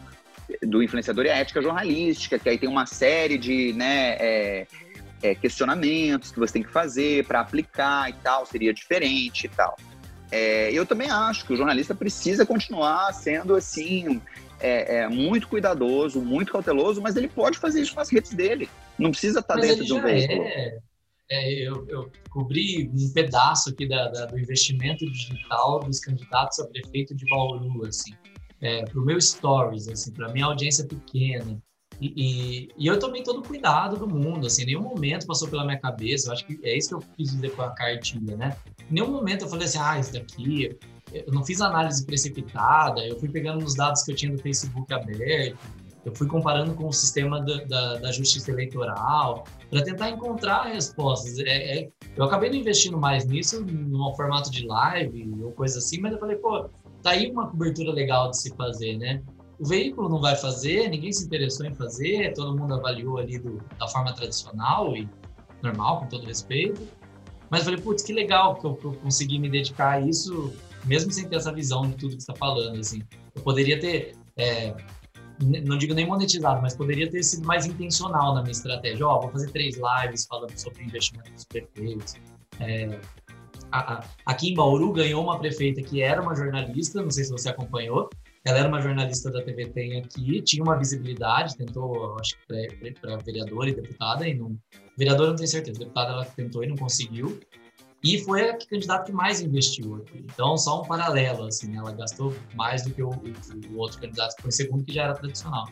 [0.62, 4.66] do influenciador e a ética jornalística, que aí tem uma série de né, é,
[5.20, 9.76] é questionamentos que você tem que fazer para aplicar e tal, seria diferente e tal.
[10.36, 14.20] É, eu também acho que o jornalista precisa continuar sendo assim
[14.58, 18.68] é, é, muito cuidadoso, muito cauteloso, mas ele pode fazer isso nas redes dele.
[18.98, 20.42] Não precisa estar mas dentro de um veículo.
[20.42, 20.78] É,
[21.30, 26.66] é, eu, eu, cobri um pedaço aqui da, da, do investimento digital dos candidatos a
[26.66, 28.12] prefeito de Bauru, assim,
[28.60, 31.62] é, para o meu stories, assim, para minha audiência pequena.
[32.00, 35.64] E, e, e, eu tomei todo o cuidado do mundo, assim, nenhum momento passou pela
[35.64, 38.56] minha cabeça, eu acho que é isso que eu quis dizer com a cartilha, né?
[38.90, 40.76] Em nenhum momento eu falei assim, ah, isso daqui,
[41.12, 44.92] eu não fiz análise precipitada, eu fui pegando os dados que eu tinha do Facebook
[44.92, 45.58] aberto,
[46.04, 51.38] eu fui comparando com o sistema da, da, da justiça eleitoral, para tentar encontrar respostas.
[51.38, 56.00] É, é, eu acabei não investindo mais nisso, no formato de live ou coisa assim,
[56.00, 56.68] mas eu falei, pô,
[57.02, 59.22] tá aí uma cobertura legal de se fazer, né?
[59.58, 63.62] O veículo não vai fazer, ninguém se interessou em fazer, todo mundo avaliou ali do,
[63.78, 65.08] da forma tradicional e
[65.62, 66.80] normal, com todo respeito.
[67.50, 70.52] Mas eu falei, putz, que legal que eu, que eu consegui me dedicar a isso,
[70.84, 73.02] mesmo sem ter essa visão de tudo que está falando, assim.
[73.34, 74.74] Eu poderia ter é,
[75.40, 79.06] não digo nem monetizado, mas poderia ter sido mais intencional na minha estratégia.
[79.06, 82.14] Ó, oh, vou fazer três lives falando sobre investimento dos prefeitos.
[82.60, 82.98] É,
[83.72, 87.32] a, a, aqui em Bauru ganhou uma prefeita que era uma jornalista, não sei se
[87.32, 88.08] você acompanhou.
[88.46, 93.16] Ela era uma jornalista da TV Tem aqui, tinha uma visibilidade, tentou, acho que para
[93.16, 94.58] vereadora e deputada, e não.
[94.98, 97.40] Vereadora não tenho certeza, deputada ela tentou e não conseguiu.
[98.04, 100.18] E foi a candidata que mais investiu aqui.
[100.18, 101.78] Então, só um paralelo, assim, né?
[101.78, 105.14] ela gastou mais do que o, o, outro candidato que foi segundo, que já era
[105.14, 105.66] tradicional.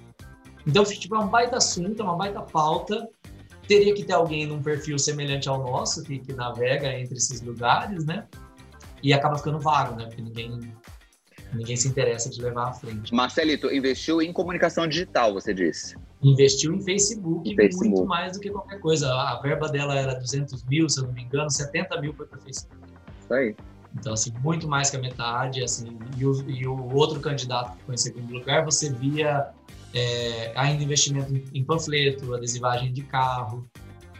[0.66, 3.07] Então, tipo, é um baita assunto, uma baita pauta.
[3.68, 8.07] Teria que ter alguém num perfil semelhante ao nosso, que, que navega entre esses lugares,
[8.07, 8.27] né?
[9.03, 10.07] E acaba ficando vago, né?
[10.07, 10.75] Porque ninguém,
[11.53, 13.15] ninguém se interessa de levar à frente.
[13.15, 18.51] Marcelito, investiu em comunicação digital, você disse investiu em Facebook, Facebook, muito mais do que
[18.51, 19.13] qualquer coisa.
[19.13, 22.39] A verba dela era 200 mil, se eu não me engano, 70 mil foi para
[22.39, 22.81] Facebook.
[23.21, 23.57] Isso aí.
[23.95, 27.85] Então, assim, muito mais que a metade, assim, e o, e o outro candidato que
[27.85, 29.51] foi em segundo lugar, você via
[29.93, 33.69] é, ainda investimento em panfleto, adesivagem de carro,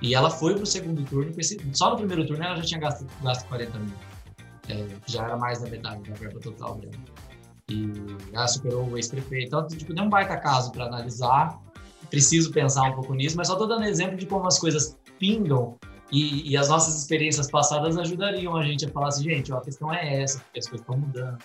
[0.03, 1.33] e ela foi para o segundo turno,
[1.72, 3.95] só no primeiro turno ela já tinha gasto, gasto 40 mil,
[4.68, 6.93] é, já era mais da metade da verba total dela.
[7.70, 7.90] E
[8.32, 11.60] ela superou o ex-prefeito, então, tipo, deu um baita caso para analisar,
[12.10, 15.78] preciso pensar um pouco nisso, mas só estou dando exemplo de como as coisas pingam
[16.12, 19.62] e, e, as nossas experiências passadas ajudariam a gente a falar assim, gente, ó, a
[19.62, 21.38] questão é essa, porque as coisas estão mudando.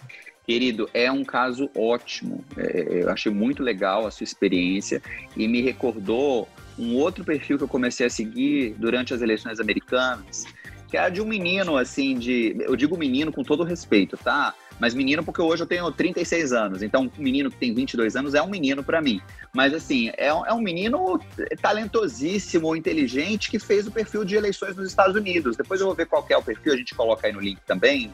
[0.45, 2.43] Querido, é um caso ótimo.
[2.57, 5.01] É, eu achei muito legal a sua experiência
[5.38, 10.45] e me recordou um outro perfil que eu comecei a seguir durante as eleições americanas,
[10.89, 12.55] que era de um menino, assim, de.
[12.59, 14.53] Eu digo menino com todo respeito, tá?
[14.80, 18.34] Mas menino porque hoje eu tenho 36 anos, então um menino que tem 22 anos
[18.34, 19.21] é um menino para mim.
[19.53, 21.19] Mas assim, é um, é um menino
[21.61, 25.57] talentosíssimo, inteligente, que fez o perfil de eleições nos Estados Unidos.
[25.57, 28.13] Depois eu vou ver qual é o perfil, a gente coloca aí no link também,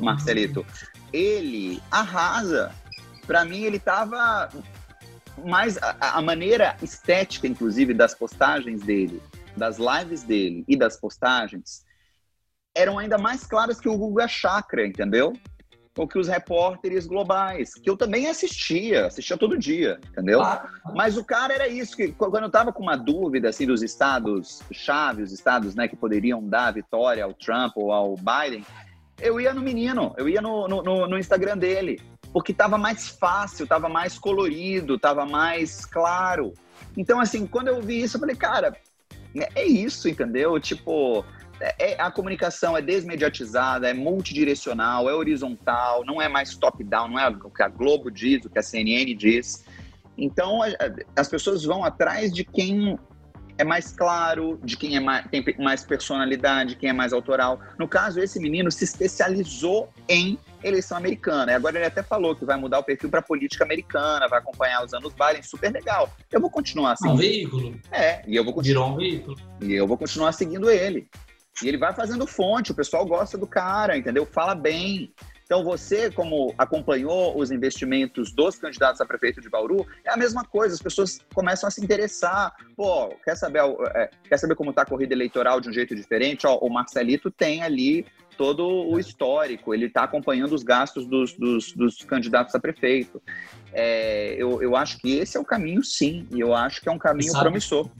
[0.00, 0.64] Marcelito.
[1.12, 2.74] Ele arrasa.
[3.26, 4.48] Para mim, ele tava
[5.44, 9.22] mais a, a maneira estética, inclusive, das postagens dele,
[9.56, 11.84] das lives dele e das postagens,
[12.74, 15.32] eram ainda mais claras que o Google Chakra, entendeu?
[15.96, 20.40] Ou que os repórteres globais, que eu também assistia, assistia todo dia, entendeu?
[20.94, 24.62] Mas o cara era isso, que quando eu tava com uma dúvida, assim, dos estados
[24.72, 28.64] chave, os estados, né, que poderiam dar vitória ao Trump ou ao Biden,
[29.20, 32.00] eu ia no menino, eu ia no, no, no Instagram dele,
[32.32, 36.54] porque tava mais fácil, tava mais colorido, tava mais claro.
[36.96, 38.74] Então, assim, quando eu vi isso, eu falei, cara,
[39.34, 40.58] é isso, entendeu?
[40.58, 41.24] Tipo,
[41.60, 47.18] é, é, a comunicação é desmediatizada, é multidirecional, é horizontal, não é mais top-down, não
[47.18, 49.64] é o que a Globo diz, o que a CNN diz.
[50.16, 50.60] Então,
[51.16, 52.98] as pessoas vão atrás de quem
[53.60, 57.60] é mais claro, de quem é mais, tem mais personalidade, quem é mais autoral.
[57.78, 61.52] No caso, esse menino se especializou em eleição americana.
[61.52, 64.84] E agora ele até falou que vai mudar o perfil para política americana, vai acompanhar
[64.84, 66.10] os anos Biden, super legal.
[66.32, 67.14] Eu vou continuar seguindo.
[67.14, 67.80] Um veículo.
[67.92, 68.86] É, e eu vou continuar.
[68.86, 69.36] Virou um veículo.
[69.60, 71.06] E eu vou continuar seguindo ele.
[71.62, 74.26] E ele vai fazendo fonte, o pessoal gosta do cara, entendeu?
[74.26, 75.12] Fala bem.
[75.50, 80.44] Então, você, como acompanhou os investimentos dos candidatos a prefeito de Bauru, é a mesma
[80.44, 82.54] coisa, as pessoas começam a se interessar.
[82.76, 83.60] Pô, quer saber,
[83.96, 86.46] é, quer saber como está a corrida eleitoral de um jeito diferente?
[86.46, 88.06] Ó, o Marcelito tem ali
[88.38, 93.20] todo o histórico, ele está acompanhando os gastos dos, dos, dos candidatos a prefeito.
[93.72, 96.92] É, eu, eu acho que esse é o caminho, sim, e eu acho que é
[96.92, 97.90] um caminho sabe, promissor.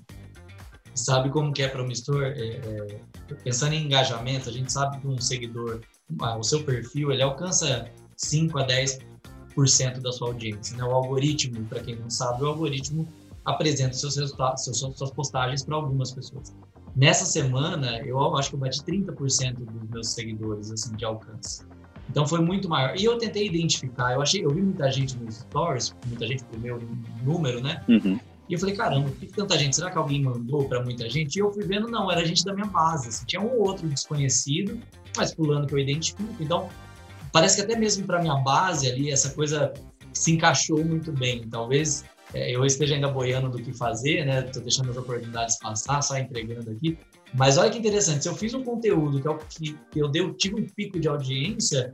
[0.95, 2.23] Sabe como que é promissor?
[2.23, 5.81] É, é pensando em engajamento, a gente sabe que um seguidor,
[6.20, 10.76] ah, o seu perfil, ele alcança 5 a 10% da sua audiência.
[10.76, 10.85] Né?
[10.85, 13.09] O algoritmo, para quem não sabe, o algoritmo
[13.45, 16.55] apresenta seus resultados, suas postagens para algumas pessoas.
[16.95, 21.62] Nessa semana, eu acho que eu bati 30% dos meus seguidores assim, de alcance.
[22.11, 22.97] Então foi muito maior.
[22.97, 26.59] E eu tentei identificar, eu achei, eu vi muita gente nos stories, muita gente pro
[26.59, 26.83] meu
[27.22, 27.85] número, né?
[27.89, 28.18] Uhum.
[28.51, 29.76] E eu falei, caramba, por que tanta gente?
[29.76, 31.36] Será que alguém mandou para muita gente?
[31.36, 33.09] E eu fui vendo, não, era gente da minha base.
[33.09, 34.76] Assim, tinha um ou outro desconhecido,
[35.16, 36.34] mas pulando que eu identifico.
[36.40, 36.68] Então,
[37.32, 39.72] parece que até mesmo para minha base ali, essa coisa
[40.12, 41.48] se encaixou muito bem.
[41.48, 44.44] Talvez é, eu esteja ainda boiando do que fazer, né?
[44.44, 46.98] Estou deixando as oportunidades passar, só entregando aqui.
[47.32, 50.61] Mas olha que interessante, se eu fiz um conteúdo que, eu, que eu deu, tive
[50.61, 51.92] um pico de audiência,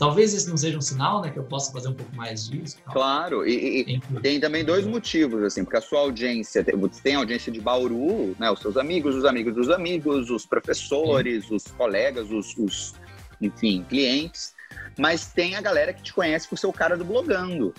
[0.00, 1.30] talvez esse não seja um sinal, né?
[1.30, 2.78] Que eu possa fazer um pouco mais disso.
[2.86, 2.94] Tal.
[2.94, 7.18] Claro, e, e tem também dois motivos, assim, porque a sua audiência, você tem a
[7.18, 8.50] audiência de Bauru, né?
[8.50, 11.54] Os seus amigos, os amigos dos amigos, os professores, Sim.
[11.54, 12.94] os colegas, os, os,
[13.42, 14.54] enfim, clientes.
[14.98, 17.74] Mas tem a galera que te conhece por ser o cara do blogando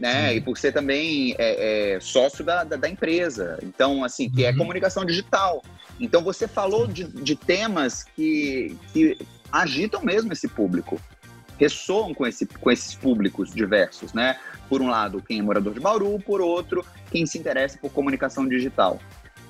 [0.00, 0.30] né?
[0.30, 0.36] Sim.
[0.36, 3.58] E por ser também é, é, sócio da, da, da, empresa.
[3.62, 4.54] Então, assim, que é uhum.
[4.54, 5.62] é comunicação digital.
[6.00, 9.16] Então, você falou de, de temas que, que
[9.52, 11.00] agitam mesmo esse público,
[11.58, 14.38] ressoam com, esse, com esses públicos diversos, né?
[14.68, 18.48] Por um lado, quem é morador de Bauru, por outro, quem se interessa por comunicação
[18.48, 18.98] digital,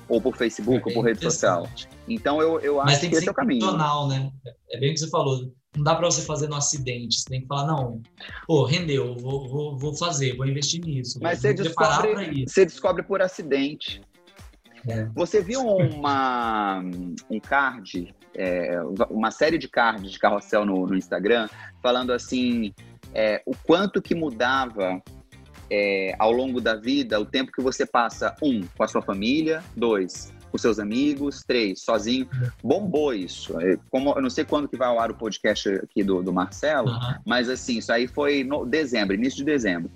[0.07, 1.69] ou por Facebook, é ou por rede social.
[2.07, 3.71] Então, eu, eu acho que, que esse é o caminho.
[4.07, 4.31] Né?
[4.71, 7.19] É bem o que você falou não dá para você fazer no acidente.
[7.19, 8.01] Você tem que falar, não,
[8.45, 11.19] pô, rendeu, vou, vou, vou fazer, vou investir nisso.
[11.21, 14.01] Mas você descobre, você descobre por acidente.
[14.87, 15.05] É.
[15.15, 16.81] Você viu uma,
[17.29, 18.79] um card, é,
[19.09, 21.47] uma série de cards de carrossel no, no Instagram,
[21.81, 22.73] falando assim,
[23.13, 25.01] é, o quanto que mudava
[25.69, 29.63] é, ao longo da vida o tempo que você passa, um, com a sua família,
[29.75, 32.27] dois, com seus amigos, três, sozinho.
[32.63, 33.59] Bombou isso.
[33.59, 36.31] É, como, eu não sei quando que vai ao ar o podcast aqui do, do
[36.31, 37.15] Marcelo, uhum.
[37.25, 39.91] mas assim, isso aí foi no dezembro, início de dezembro.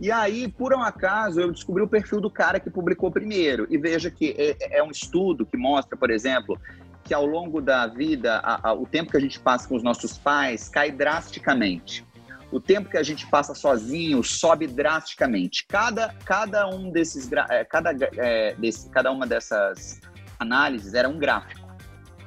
[0.00, 3.66] E aí, por um acaso, eu descobri o perfil do cara que publicou primeiro.
[3.68, 6.60] E veja que é, é um estudo que mostra, por exemplo,
[7.08, 9.82] que ao longo da vida, a, a, o tempo que a gente passa com os
[9.82, 12.06] nossos pais cai drasticamente
[12.50, 15.66] o tempo que a gente passa sozinho sobe drasticamente.
[15.66, 20.00] Cada, cada um desses é, cada, é, desse, cada uma dessas
[20.38, 21.68] análises era um gráfico,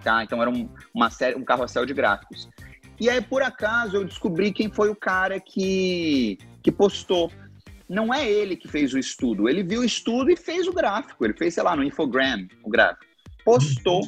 [0.03, 0.23] tá?
[0.23, 2.49] Então era um, uma série, um carrossel de gráficos.
[2.99, 7.31] E aí por acaso eu descobri quem foi o cara que que postou.
[7.89, 11.25] Não é ele que fez o estudo, ele viu o estudo e fez o gráfico.
[11.25, 13.05] Ele fez, sei lá, no Infogram, o gráfico.
[13.43, 14.07] Postou.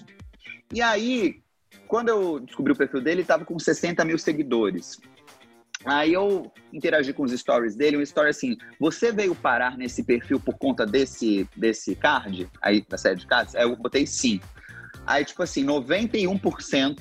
[0.74, 1.42] E aí,
[1.88, 5.00] quando eu descobri o perfil dele, ele estava com 60 mil seguidores.
[5.86, 10.40] Aí eu interagi com os stories dele, uma story assim, você veio parar nesse perfil
[10.40, 13.54] por conta desse, desse card, aí da série de cards?
[13.56, 14.40] Aí eu botei sim.
[15.06, 16.98] Aí, tipo assim, 91%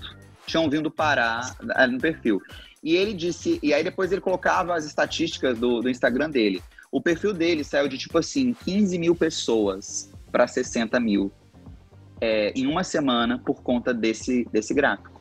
[0.47, 1.57] tinham vindo parar
[1.89, 2.41] no perfil.
[2.83, 6.61] E ele disse, e aí depois ele colocava as estatísticas do, do Instagram dele.
[6.91, 11.33] O perfil dele saiu de, tipo assim, 15 mil pessoas para 60 mil
[12.23, 15.21] é, em uma semana por conta desse, desse gráfico.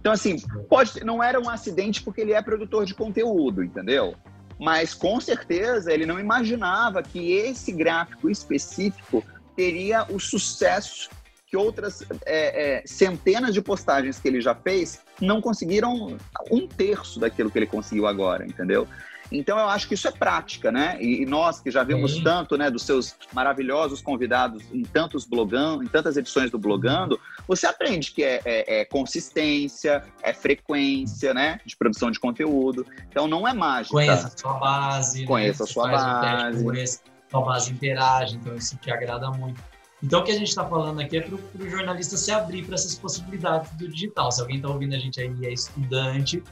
[0.00, 0.36] Então, assim,
[0.68, 4.16] pode, não era um acidente porque ele é produtor de conteúdo, entendeu?
[4.58, 9.24] Mas com certeza ele não imaginava que esse gráfico específico
[9.54, 11.08] teria o sucesso
[11.46, 16.16] que outras é, é, centenas de postagens que ele já fez não conseguiram
[16.50, 18.88] um terço daquilo que ele conseguiu agora, entendeu?
[19.32, 20.96] Então eu acho que isso é prática, né?
[21.00, 22.22] E, nós que já vimos Sim.
[22.22, 27.66] tanto, né, dos seus maravilhosos convidados em tantos blogando, em tantas edições do blogando, você
[27.66, 32.86] aprende que é, é, é, consistência, é frequência, né, de produção de conteúdo.
[33.08, 33.94] Então não é mágica.
[33.94, 35.20] Conheça a sua base.
[35.20, 35.26] Né?
[35.26, 35.68] Conheça né?
[35.68, 36.64] a sua base.
[36.64, 39.60] Um teste, sua base interage, então isso te agrada muito.
[40.02, 42.74] Então, o que a gente está falando aqui é para o jornalista se abrir para
[42.74, 44.32] essas possibilidades do digital.
[44.32, 46.42] Se alguém está ouvindo a gente aí e é estudante,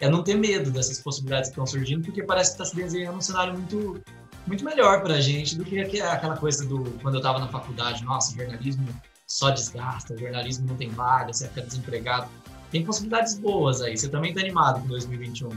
[0.00, 3.16] é não ter medo dessas possibilidades que estão surgindo, porque parece que está se desenhando
[3.16, 4.00] um cenário muito,
[4.46, 8.04] muito melhor para a gente do que aquela coisa do quando eu estava na faculdade,
[8.04, 8.86] nossa, jornalismo
[9.26, 12.28] só desgasta, jornalismo não tem vaga, você fica desempregado.
[12.70, 13.96] Tem possibilidades boas aí.
[13.96, 15.50] Você também está animado com 2021?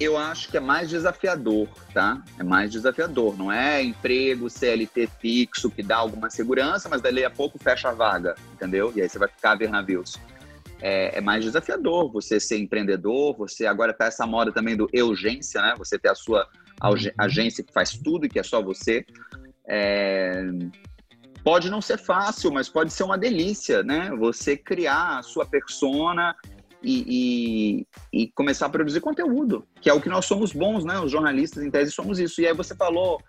[0.00, 2.22] Eu acho que é mais desafiador, tá?
[2.38, 3.36] É mais desafiador.
[3.36, 7.92] Não é emprego, CLT fixo, que dá alguma segurança, mas dali a pouco fecha a
[7.92, 8.92] vaga, entendeu?
[8.96, 10.18] E aí você vai ficar a ver navios
[10.82, 15.62] é, é, mais desafiador você ser empreendedor, você agora tá essa moda também do urgência,
[15.62, 15.74] né?
[15.78, 16.46] Você ter a sua
[16.82, 16.96] uhum.
[17.16, 19.06] agência que faz tudo e que é só você.
[19.68, 20.42] É,
[21.44, 24.10] pode não ser fácil, mas pode ser uma delícia, né?
[24.18, 26.34] Você criar a sua persona
[26.82, 30.98] e, e, e, começar a produzir conteúdo, que é o que nós somos bons, né?
[30.98, 32.40] Os jornalistas, em tese, somos isso.
[32.40, 33.22] E aí você falou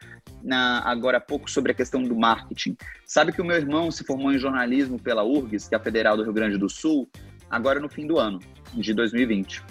[0.44, 2.76] na, agora há pouco sobre a questão do marketing.
[3.06, 6.18] Sabe que o meu irmão se formou em jornalismo pela URGS, que é a Federal
[6.18, 7.08] do Rio Grande do Sul,
[7.50, 8.40] agora no fim do ano,
[8.74, 9.64] de 2020.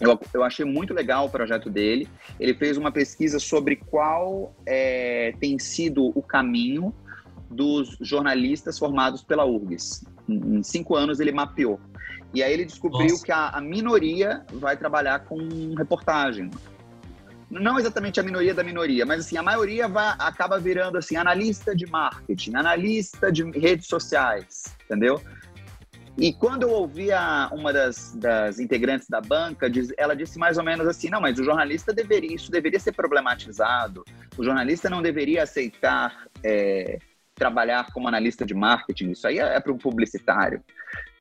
[0.00, 2.08] Eu, eu achei muito legal o projeto dele.
[2.38, 6.94] Ele fez uma pesquisa sobre qual é, tem sido o caminho
[7.50, 10.04] dos jornalistas formados pela URGS.
[10.28, 11.80] Em cinco anos ele mapeou.
[12.34, 13.24] E aí ele descobriu Nossa.
[13.24, 16.50] que a, a, minoria vai trabalhar com reportagem.
[17.50, 21.74] Não exatamente a minoria da minoria, mas assim, a maioria vai, acaba virando assim, analista
[21.74, 25.22] de marketing, analista de redes sociais, entendeu?
[26.20, 30.58] E quando eu ouvi a, uma das, das integrantes da banca, diz, ela disse mais
[30.58, 34.04] ou menos assim: não, mas o jornalista deveria, isso deveria ser problematizado.
[34.36, 36.98] O jornalista não deveria aceitar é,
[37.36, 39.12] trabalhar como analista de marketing.
[39.12, 40.60] Isso aí é, é para um publicitário.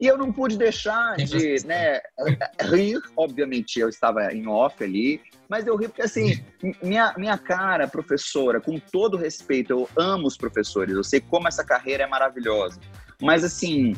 [0.01, 2.01] E eu não pude deixar de né,
[2.59, 6.43] rir, obviamente eu estava em off ali, mas eu ri porque assim,
[6.81, 11.63] minha, minha cara, professora, com todo respeito, eu amo os professores, eu sei como essa
[11.63, 12.79] carreira é maravilhosa,
[13.21, 13.95] mas assim,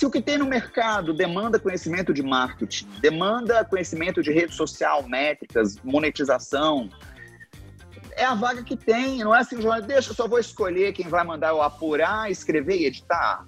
[0.00, 5.06] se o que tem no mercado demanda conhecimento de marketing, demanda conhecimento de rede social,
[5.06, 6.88] métricas, monetização,
[8.12, 11.06] é a vaga que tem, não é assim, João, deixa, eu só vou escolher quem
[11.06, 13.44] vai mandar eu apurar, escrever e editar.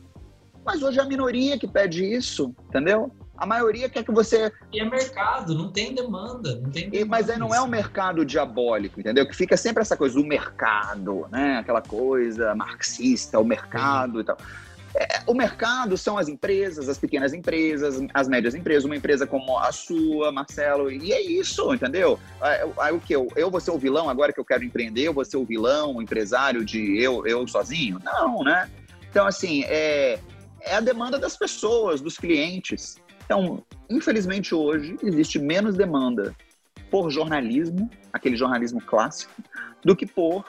[0.63, 3.11] Mas hoje é a minoria que pede isso, entendeu?
[3.35, 4.53] A maioria quer que você.
[4.71, 6.57] E é mercado, não tem demanda.
[6.57, 9.27] Não tem demanda mas aí não é um mercado diabólico, entendeu?
[9.27, 11.57] Que fica sempre essa coisa do mercado, né?
[11.57, 14.21] Aquela coisa marxista, o mercado Sim.
[14.21, 14.37] e tal.
[14.95, 19.59] É, o mercado são as empresas, as pequenas empresas, as médias empresas, uma empresa como
[19.59, 22.19] a sua, Marcelo, e é isso, entendeu?
[22.79, 23.15] Aí o que?
[23.15, 25.45] Eu, eu vou ser o vilão agora que eu quero empreender, eu vou ser o
[25.45, 27.99] vilão, o empresário de eu, eu sozinho?
[28.05, 28.71] Não, né?
[29.11, 30.19] Então, assim, é,
[30.61, 32.97] é a demanda das pessoas, dos clientes.
[33.25, 36.35] Então, infelizmente hoje existe menos demanda
[36.91, 39.33] por jornalismo, aquele jornalismo clássico,
[39.83, 40.45] do que por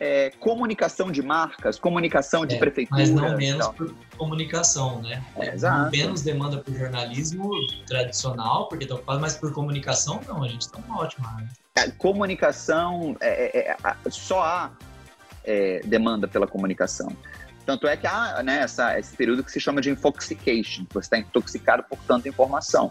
[0.00, 3.00] é, comunicação de marcas, comunicação de é, prefeitura.
[3.00, 5.22] Mas não menos por comunicação, né?
[5.36, 5.90] É, exato.
[5.90, 7.50] Menos demanda por jornalismo
[7.86, 11.26] tradicional, porque está ocupado, mas por comunicação, não, a gente está ótimo.
[11.36, 11.48] Né?
[11.76, 13.76] É, comunicação, é, é,
[14.10, 14.70] só há
[15.84, 17.14] demanda pela comunicação.
[17.66, 21.18] Tanto é que há né, essa, esse período que se chama de intoxication, você está
[21.18, 22.90] intoxicado por tanta informação.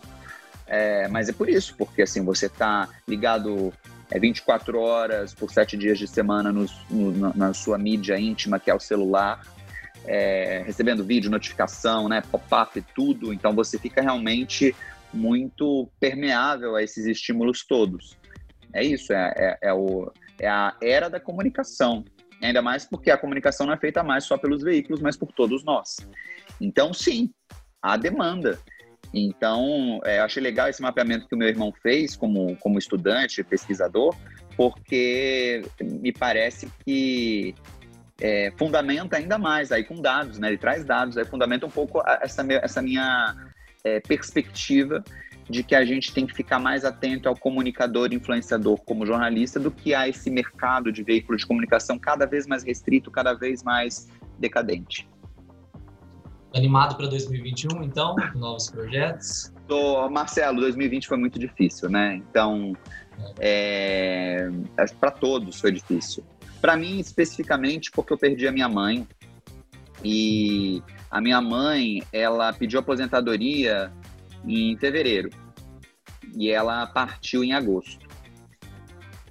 [0.65, 3.71] É, mas é por isso, porque assim, você está ligado
[4.11, 8.69] é, 24 horas por 7 dias de semana no, no, na sua mídia íntima, que
[8.69, 9.41] é o celular,
[10.05, 13.33] é, recebendo vídeo, notificação, né, pop-up, tudo.
[13.33, 14.75] Então você fica realmente
[15.13, 18.17] muito permeável a esses estímulos todos.
[18.73, 22.03] É isso, é, é, é, o, é a era da comunicação.
[22.41, 25.63] Ainda mais porque a comunicação não é feita mais só pelos veículos, mas por todos
[25.63, 25.97] nós.
[26.59, 27.31] Então, sim,
[27.81, 28.59] há demanda.
[29.13, 34.15] Então, é, achei legal esse mapeamento que o meu irmão fez como, como estudante, pesquisador,
[34.57, 37.53] porque me parece que
[38.19, 40.47] é, fundamenta ainda mais aí com dados, né?
[40.47, 43.35] Ele traz dados, aí fundamenta um pouco essa, essa minha
[43.83, 45.03] é, perspectiva
[45.49, 49.69] de que a gente tem que ficar mais atento ao comunicador influenciador como jornalista do
[49.69, 54.07] que a esse mercado de veículos de comunicação cada vez mais restrito, cada vez mais
[54.39, 55.07] decadente.
[56.53, 59.51] Animado para 2021, então, novos projetos?
[59.67, 62.15] Tô, Marcelo, 2020 foi muito difícil, né?
[62.15, 62.73] Então,
[63.39, 64.49] é,
[64.99, 66.23] para todos foi difícil.
[66.61, 69.07] Para mim, especificamente, porque eu perdi a minha mãe.
[70.03, 73.91] E a minha mãe, ela pediu aposentadoria
[74.45, 75.29] em fevereiro
[76.35, 78.07] e ela partiu em agosto,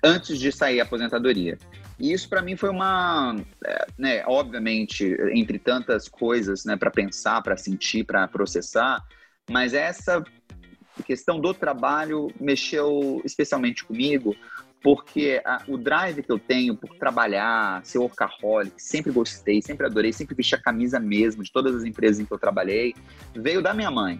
[0.02, 1.58] antes de sair a aposentadoria.
[2.02, 7.40] E isso para mim foi uma, é, né, obviamente, entre tantas coisas, né, para pensar,
[7.42, 9.00] para sentir, para processar,
[9.48, 10.20] mas essa
[11.06, 14.34] questão do trabalho mexeu especialmente comigo,
[14.82, 20.12] porque a, o drive que eu tenho por trabalhar, ser workaholic, sempre gostei, sempre adorei,
[20.12, 22.96] sempre vesti a camisa mesmo de todas as empresas em que eu trabalhei,
[23.32, 24.18] veio da minha mãe.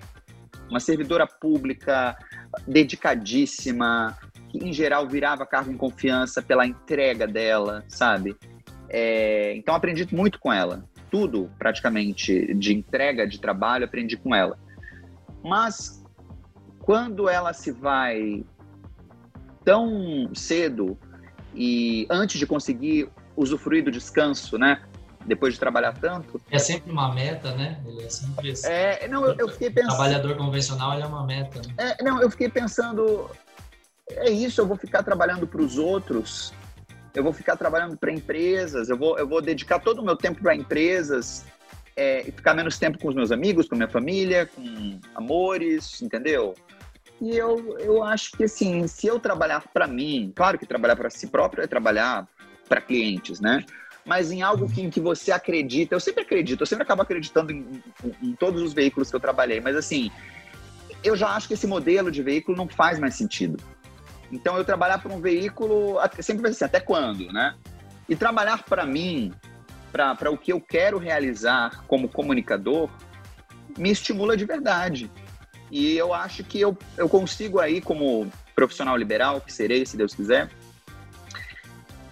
[0.71, 2.17] Uma servidora pública
[2.65, 4.17] dedicadíssima,
[4.53, 8.37] que em geral virava cargo em confiança pela entrega dela, sabe?
[8.89, 10.85] É, então aprendi muito com ela.
[11.11, 14.59] Tudo, praticamente, de entrega de trabalho, aprendi com ela.
[15.43, 16.05] Mas
[16.81, 18.45] quando ela se vai
[19.65, 20.99] tão cedo
[21.55, 24.83] e antes de conseguir usufruir do descanso, né?
[25.25, 26.41] depois de trabalhar tanto.
[26.51, 27.81] É sempre uma meta, né?
[27.87, 28.67] Ele é sempre assim.
[28.67, 29.91] É, não, eu, eu fiquei pensando.
[29.91, 31.61] Trabalhador convencional é uma meta.
[31.61, 31.75] Né?
[31.79, 33.31] É, não, eu fiquei pensando.
[34.17, 36.53] É isso, eu vou ficar trabalhando para os outros,
[37.15, 40.43] eu vou ficar trabalhando para empresas, eu vou, eu vou dedicar todo o meu tempo
[40.43, 41.45] para empresas
[41.97, 46.55] é, e ficar menos tempo com os meus amigos, com minha família, com amores, entendeu?
[47.21, 51.11] E eu, eu acho que, assim, se eu trabalhar para mim, claro que trabalhar para
[51.11, 52.27] si próprio é trabalhar
[52.69, 53.65] para clientes, né?
[54.05, 55.95] mas em algo que, em que você acredita.
[55.95, 59.21] Eu sempre acredito, eu sempre acabo acreditando em, em, em todos os veículos que eu
[59.21, 60.11] trabalhei, mas assim,
[61.03, 63.63] eu já acho que esse modelo de veículo não faz mais sentido.
[64.33, 67.55] Então, eu trabalhar para um veículo, sempre vai assim, até quando, né?
[68.09, 69.33] E trabalhar para mim,
[69.93, 72.89] para o que eu quero realizar como comunicador,
[73.77, 75.11] me estimula de verdade.
[75.71, 80.15] E eu acho que eu, eu consigo aí, como profissional liberal, que serei, se Deus
[80.15, 80.51] quiser,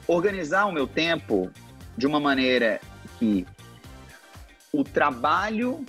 [0.07, 1.51] organizar o meu tempo
[1.97, 2.81] de uma maneira
[3.19, 3.47] que
[4.73, 5.85] o trabalho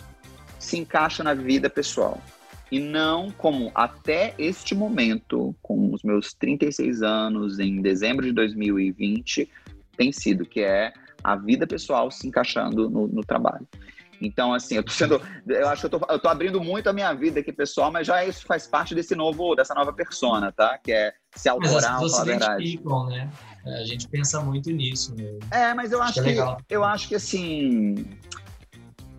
[0.60, 2.22] se encaixa na vida pessoal.
[2.72, 9.50] E não como até este momento, com os meus 36 anos, em dezembro de 2020,
[9.98, 13.68] tem sido, que é a vida pessoal se encaixando no, no trabalho.
[14.22, 15.20] Então, assim, eu tô sendo.
[15.48, 18.06] Eu acho que eu tô, eu tô abrindo muito a minha vida aqui, pessoal, mas
[18.06, 20.78] já isso faz parte desse novo, dessa nova persona, tá?
[20.78, 22.80] Que é se mas as falar a verdade.
[23.10, 23.30] Né?
[23.66, 25.16] A gente pensa muito nisso.
[25.16, 25.40] Né?
[25.52, 27.96] É, mas eu acho, acho que, que eu acho que assim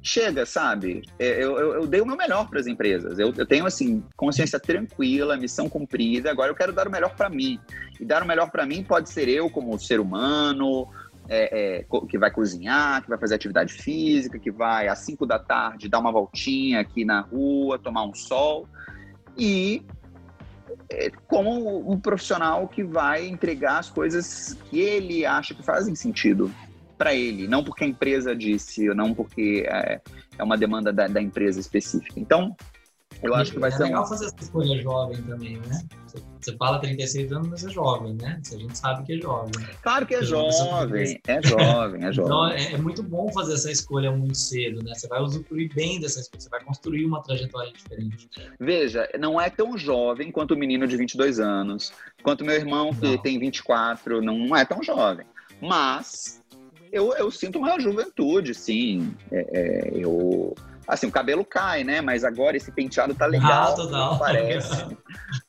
[0.03, 1.03] chega, sabe?
[1.18, 3.18] É, eu, eu, eu dei o meu melhor para as empresas.
[3.18, 6.30] Eu, eu, tenho, assim, consciência tranquila, missão cumprida.
[6.30, 7.59] Agora eu quero dar o melhor para mim.
[8.00, 10.88] E dar o melhor para mim pode ser eu como ser humano,
[11.28, 15.38] é, é, que vai cozinhar, que vai fazer atividade física, que vai às 5 da
[15.38, 18.66] tarde dar uma voltinha aqui na rua, tomar um sol.
[19.38, 19.84] E
[20.90, 26.50] é, como um profissional que vai entregar as coisas que ele acha que fazem sentido
[27.03, 30.00] para ele, não porque a empresa disse, não porque é,
[30.38, 32.14] é uma demanda da, da empresa específica.
[32.16, 32.55] Então,
[33.20, 33.82] eu acho que vai é ser.
[33.82, 34.07] É legal um...
[34.07, 35.82] fazer essa escolha jovem também, né?
[36.40, 38.40] Você fala 36 anos, mas é jovem, né?
[38.53, 39.50] A gente sabe que é jovem.
[39.82, 42.12] Claro que é jovem, é jovem, é então, jovem.
[42.12, 44.94] Então é, é, muito bom fazer essa escolha muito cedo, né?
[44.94, 48.28] Você vai usufruir bem dessa escolha, você vai construir uma trajetória diferente.
[48.61, 51.92] Veja, não é tão jovem quanto o menino de 22 anos,
[52.22, 53.18] quanto meu irmão que não.
[53.18, 55.26] tem 24, não, não é tão jovem.
[55.61, 56.41] Mas
[56.93, 59.14] eu, eu sinto uma juventude, sim.
[59.30, 60.55] É, é, eu
[60.86, 62.01] Assim, o cabelo cai, né?
[62.01, 63.72] Mas agora esse penteado tá legal.
[63.72, 64.18] Ah, total.
[64.18, 64.84] Parece.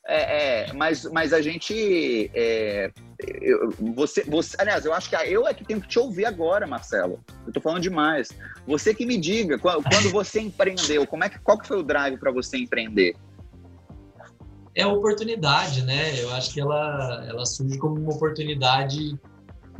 [0.05, 2.29] é, é, mas, mas a gente.
[2.33, 2.91] É,
[3.41, 6.67] eu, você, você, aliás, eu acho que eu é que tenho que te ouvir agora,
[6.67, 7.19] Marcelo.
[7.47, 8.29] Eu tô falando demais.
[8.67, 11.83] Você que me diga, quando, quando você empreendeu, como é que, qual que foi o
[11.83, 13.15] drive para você empreender?
[14.75, 16.19] É oportunidade, né?
[16.21, 19.32] Eu acho que ela, ela surge como uma oportunidade de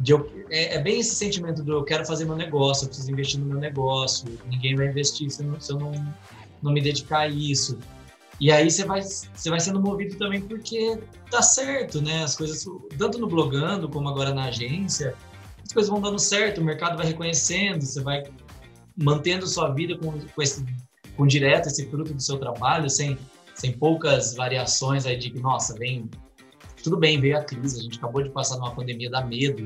[0.08, 3.40] eu, é, é, bem esse sentimento do eu quero fazer meu negócio, eu preciso investir
[3.40, 5.92] no meu negócio, ninguém vai investir se eu não, se eu não,
[6.62, 7.78] não me dedicar a isso.
[8.40, 12.24] E aí você vai, você vai sendo movido também porque tá certo, né?
[12.24, 12.66] As coisas,
[12.98, 15.16] tanto no blogando como agora na agência,
[15.64, 18.24] as coisas vão dando certo, o mercado vai reconhecendo, você vai
[18.98, 20.66] mantendo sua vida com, com, esse,
[21.16, 23.18] com direto esse fruto do seu trabalho, sem,
[23.56, 26.10] sem poucas variações aí de nossa, vem
[26.84, 29.66] tudo bem, veio a crise, a gente acabou de passar numa pandemia, dá medo.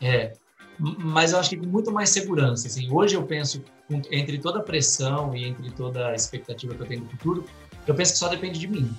[0.00, 0.32] É,
[0.78, 2.66] mas eu acho que com muito mais segurança.
[2.66, 3.62] Assim, hoje eu penso,
[4.10, 7.44] entre toda a pressão e entre toda a expectativa que eu tenho no futuro,
[7.86, 8.90] eu penso que só depende de mim.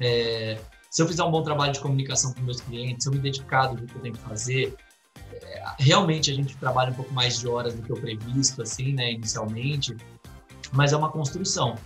[0.00, 0.58] É,
[0.90, 3.66] se eu fizer um bom trabalho de comunicação com meus clientes, se eu me dedicar
[3.66, 4.74] do que eu tenho que fazer,
[5.32, 8.92] é, realmente a gente trabalha um pouco mais de horas do que o previsto, assim,
[8.92, 9.96] né, inicialmente,
[10.72, 11.76] mas é uma construção.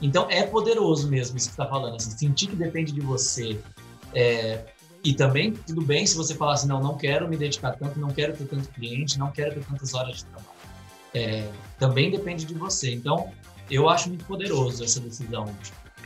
[0.00, 3.60] Então é poderoso mesmo isso que está falando, assim, sentir que depende de você,
[4.14, 4.64] é,
[5.04, 8.10] e também, tudo bem se você falar assim, não, não quero me dedicar tanto, não
[8.10, 10.48] quero ter tanto cliente, não quero ter tantas horas de trabalho.
[11.12, 11.48] É,
[11.78, 12.92] também depende de você.
[12.92, 13.32] Então,
[13.70, 15.52] eu acho muito poderoso essa decisão.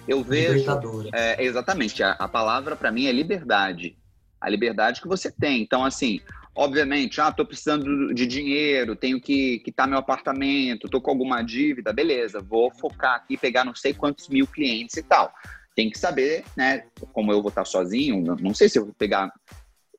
[0.09, 0.65] Eu vejo.
[1.13, 2.03] É, exatamente.
[2.03, 3.97] A, a palavra para mim é liberdade.
[4.41, 5.61] A liberdade que você tem.
[5.63, 6.21] Então, assim,
[6.55, 11.93] obviamente, ah, tô precisando de dinheiro, tenho que quitar meu apartamento, tô com alguma dívida,
[11.93, 15.33] beleza, vou focar aqui, pegar não sei quantos mil clientes e tal
[15.77, 16.85] tem que saber, né?
[17.13, 19.31] Como eu vou estar sozinho, não sei se eu vou pegar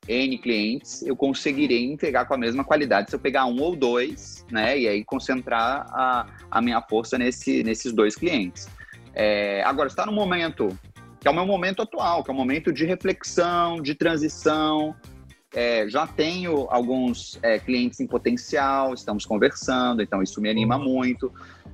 [0.08, 4.44] N clientes, eu conseguirei entregar com a mesma qualidade se eu pegar um ou dois,
[4.52, 4.78] né?
[4.78, 8.68] E aí concentrar a, a minha força nesse, nesses dois clientes.
[9.14, 10.68] É, agora, está no momento,
[11.20, 14.96] que é o meu momento atual, que é o momento de reflexão, de transição.
[15.54, 21.32] É, já tenho alguns é, clientes em potencial, estamos conversando, então isso me anima muito.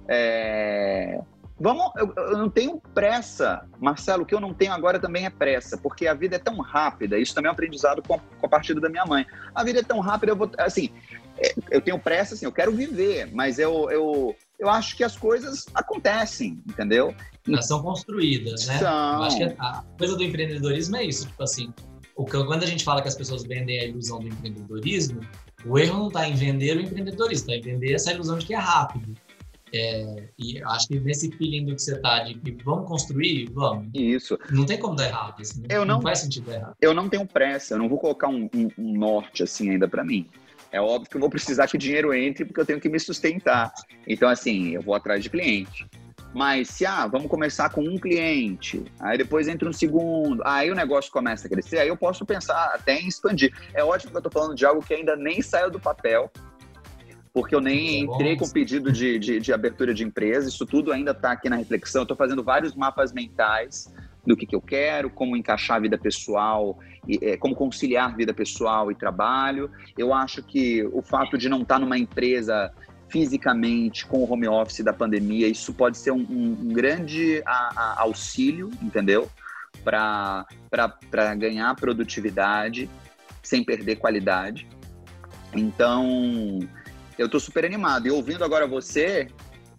[0.07, 1.21] É,
[1.63, 4.23] Vamos, eu, eu, não tenho pressa, Marcelo.
[4.23, 7.17] O que eu não tenho agora também é pressa, porque a vida é tão rápida.
[7.17, 9.25] Isso também é um aprendizado com a, com a partida da minha mãe.
[9.55, 10.89] A vida é tão rápida, eu vou, assim,
[11.37, 15.15] é, eu tenho pressa, assim, eu quero viver, mas eu, eu, eu acho que as
[15.15, 17.15] coisas acontecem, entendeu?
[17.47, 18.79] Elas são construídas, né?
[18.79, 19.13] São.
[19.13, 21.73] Eu acho que a coisa do empreendedorismo é isso, tipo assim,
[22.13, 25.21] o que, quando a gente fala que as pessoas vendem a ilusão do empreendedorismo,
[25.65, 28.53] o erro não está em vender o empreendedorismo, está em vender essa ilusão de que
[28.53, 29.15] é rápido.
[29.73, 33.89] É, e acho que nesse feeling do que você tá, de que vamos construir, vamos.
[33.93, 34.37] Isso.
[34.51, 35.41] Não tem como dar errado.
[35.41, 36.75] Assim, eu não, não faz sentido dar errado.
[36.79, 40.03] Eu não tenho pressa, eu não vou colocar um, um, um norte assim ainda para
[40.03, 40.29] mim.
[40.71, 42.99] É óbvio que eu vou precisar que o dinheiro entre porque eu tenho que me
[42.99, 43.73] sustentar.
[44.07, 45.87] Então, assim, eu vou atrás de cliente.
[46.33, 50.75] Mas se, ah, vamos começar com um cliente, aí depois entra um segundo, aí o
[50.75, 53.53] negócio começa a crescer, aí eu posso pensar até em expandir.
[53.71, 56.31] É ótimo que eu estou falando de algo que ainda nem saiu do papel,
[57.33, 60.91] porque eu nem é entrei com pedido de, de, de, abertura de empresa, isso tudo
[60.91, 62.03] ainda está aqui na reflexão.
[62.03, 63.91] Estou fazendo vários mapas mentais
[64.25, 66.77] do que, que eu quero, como encaixar a vida pessoal,
[67.07, 69.69] e, é, como conciliar vida pessoal e trabalho.
[69.97, 72.71] Eu acho que o fato de não estar tá numa empresa
[73.09, 78.01] fisicamente com o home office da pandemia, isso pode ser um, um grande a, a
[78.01, 79.29] auxílio, entendeu?
[79.83, 80.45] Para
[81.35, 82.89] ganhar produtividade
[83.41, 84.67] sem perder qualidade.
[85.53, 86.59] Então,
[87.17, 88.07] eu estou super animado.
[88.07, 89.27] E ouvindo agora você,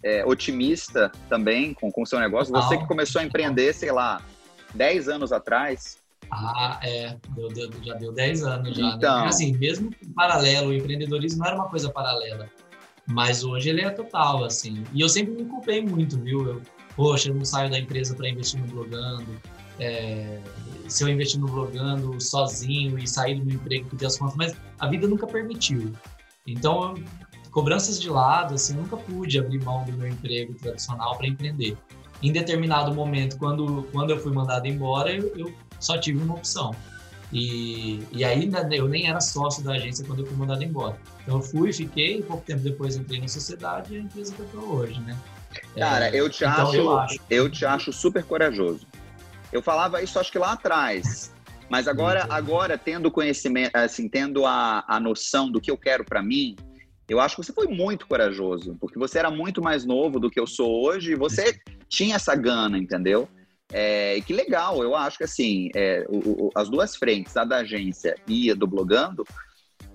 [0.03, 4.21] é, otimista também com o seu negócio, você que começou a empreender, sei lá,
[4.75, 5.99] 10 anos atrás,
[6.31, 7.17] ah, é,
[7.83, 8.83] já deu 10 anos já.
[8.83, 8.93] Né?
[8.97, 9.21] Então...
[9.21, 9.27] Né?
[9.27, 12.49] Assim, mesmo paralelo, o empreendedorismo não era uma coisa paralela.
[13.07, 14.83] Mas hoje ele é total, assim.
[14.93, 16.47] E eu sempre me culpei muito, viu?
[16.47, 16.63] Eu,
[16.97, 19.41] poxa, eu não saio da empresa para investir no blogando.
[19.79, 20.41] É,
[20.89, 24.37] se eu investir no blogando sozinho e sair do meu emprego por ter as contas,
[24.37, 25.93] mas a vida nunca permitiu.
[26.47, 26.95] Então,
[27.51, 31.77] cobranças de lado, assim, nunca pude abrir mão do meu emprego tradicional para empreender.
[32.23, 36.75] Em determinado momento, quando, quando eu fui mandado embora, eu, eu só tive uma opção.
[37.33, 40.97] E, e ainda eu nem era sócio da agência quando eu fui mandado embora.
[41.23, 44.47] Então eu fui, fiquei, pouco tempo depois entrei na sociedade e a empresa que eu
[44.47, 45.19] tô hoje, né?
[45.77, 48.87] Cara, é, eu, te então acho, eu acho, eu te acho super corajoso.
[49.53, 51.34] Eu falava isso acho que lá atrás,
[51.69, 56.23] mas agora, agora tendo conhecimento, assim, tendo a, a noção do que eu quero para
[56.23, 56.57] mim,
[57.09, 60.41] eu acho que você foi muito corajoso, porque você era muito mais novo do que
[60.41, 61.59] eu sou hoje e você
[61.89, 63.29] tinha essa gana, entendeu?
[63.73, 67.45] É, e que legal, eu acho que assim, é, o, o, as duas frentes, a
[67.45, 69.25] da agência e a do blogando,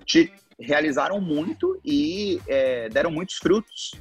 [0.04, 3.92] te realizaram muito e é, deram muitos frutos.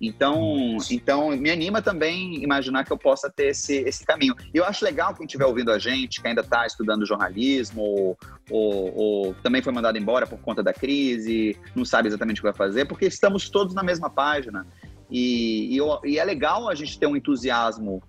[0.00, 4.34] Então, então, me anima também imaginar que eu possa ter esse, esse caminho.
[4.54, 8.18] E eu acho legal quem estiver ouvindo a gente, que ainda está estudando jornalismo, ou,
[8.50, 12.48] ou, ou, também foi mandado embora por conta da crise, não sabe exatamente o que
[12.48, 14.66] vai fazer, porque estamos todos na mesma página.
[15.10, 18.02] E, e, eu, e é legal a gente ter um entusiasmo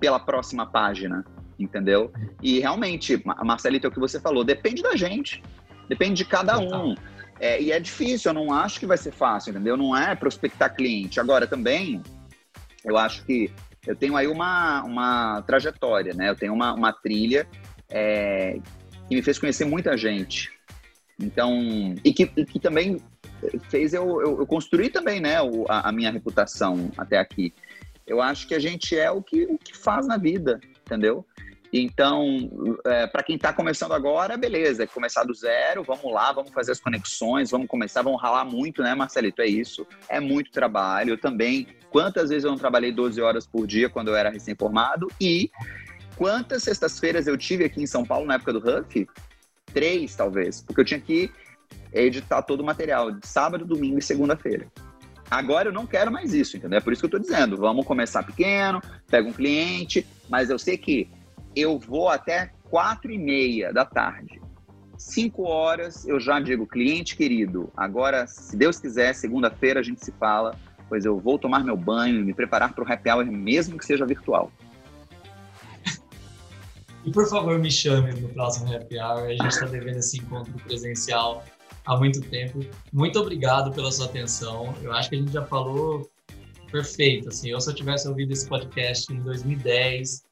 [0.00, 1.24] pela próxima página,
[1.58, 2.12] entendeu?
[2.42, 5.42] E realmente, Marcelito, é o que você falou, depende da gente,
[5.88, 6.94] depende de cada um.
[7.40, 9.76] É, e é difícil, eu não acho que vai ser fácil, entendeu?
[9.76, 11.18] Não é prospectar cliente.
[11.18, 12.02] Agora, também,
[12.84, 13.50] eu acho que
[13.86, 16.30] eu tenho aí uma, uma trajetória, né?
[16.30, 17.46] Eu tenho uma, uma trilha
[17.88, 18.58] é,
[19.08, 20.52] que me fez conhecer muita gente.
[21.20, 23.00] Então, e que, e que também
[23.68, 25.36] fez eu, eu, eu, construir também, né,
[25.68, 27.52] a, a minha reputação até aqui
[28.06, 31.26] eu acho que a gente é o que, o que faz na vida, entendeu?
[31.76, 36.52] Então, é, para quem está começando agora, beleza, é começar do zero, vamos lá, vamos
[36.52, 39.42] fazer as conexões, vamos começar, vamos ralar muito, né, Marcelito?
[39.42, 41.10] É isso, é muito trabalho.
[41.10, 45.08] Eu também, quantas vezes eu não trabalhei 12 horas por dia quando eu era recém-formado
[45.20, 45.50] e
[46.14, 49.08] quantas sextas-feiras eu tive aqui em São Paulo na época do Huff?
[49.72, 51.28] Três, talvez, porque eu tinha que
[51.92, 54.68] editar todo o material de sábado, domingo e segunda-feira.
[55.28, 56.78] Agora eu não quero mais isso, entendeu?
[56.78, 60.58] É por isso que eu estou dizendo, vamos começar pequeno, pega um cliente, mas eu
[60.58, 61.10] sei que
[61.56, 64.40] eu vou até quatro e meia da tarde.
[64.96, 70.12] Cinco horas eu já digo, cliente querido, agora, se Deus quiser, segunda-feira a gente se
[70.12, 70.56] fala,
[70.88, 73.84] pois eu vou tomar meu banho e me preparar para o happy hour, mesmo que
[73.84, 74.50] seja virtual.
[77.04, 80.54] E por favor, me chame no próximo happy hour, a gente está devendo esse encontro
[80.64, 81.44] presencial
[81.84, 82.60] há muito tempo.
[82.92, 84.74] Muito obrigado pela sua atenção.
[84.82, 86.08] Eu acho que a gente já falou
[86.70, 87.28] perfeito.
[87.28, 90.24] Assim, eu eu tivesse ouvido esse podcast em 2010,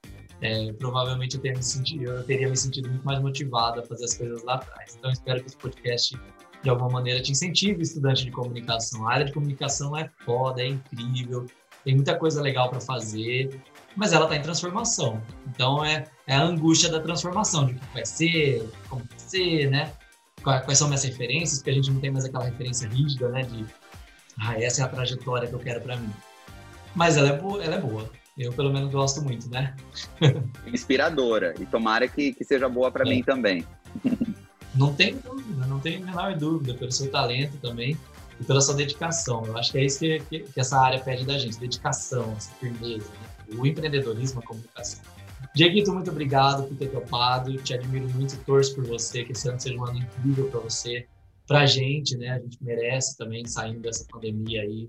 [0.42, 4.04] é, provavelmente eu teria, me sentido, eu teria me sentido muito mais motivado a fazer
[4.04, 4.96] as coisas lá atrás.
[4.98, 6.18] Então, espero que esse podcast
[6.62, 9.06] de alguma maneira te incentive, estudante de comunicação.
[9.08, 11.46] A área de comunicação é foda, é incrível,
[11.84, 13.60] tem muita coisa legal para fazer,
[13.96, 15.20] mas ela está em transformação.
[15.48, 19.70] Então é, é, a angústia da transformação, de o que vai ser, como vai ser,
[19.70, 19.92] né?
[20.42, 23.64] quais são minhas referências, porque a gente não tem mais aquela referência rígida, né, de
[24.40, 26.12] ah, essa é a trajetória que eu quero para mim.
[26.96, 28.10] Mas ela é ela é boa.
[28.36, 29.74] Eu pelo menos gosto muito, né?
[30.66, 33.10] Inspiradora e tomara que, que seja boa para é.
[33.10, 33.64] mim também.
[34.74, 37.96] não tem dúvida, não tem a menor dúvida pelo seu talento também
[38.40, 39.44] e pela sua dedicação.
[39.44, 42.52] Eu acho que é isso que, que, que essa área pede da gente, dedicação, essa
[42.54, 43.56] firmeza, né?
[43.58, 45.00] o empreendedorismo, a comunicação.
[45.54, 47.54] Dieguito, muito obrigado por ter topado.
[47.58, 51.06] Te admiro muito, torço por você, que esse ano seja um ano incrível para você,
[51.46, 52.30] para a gente, né?
[52.30, 54.88] A gente merece também saindo dessa pandemia aí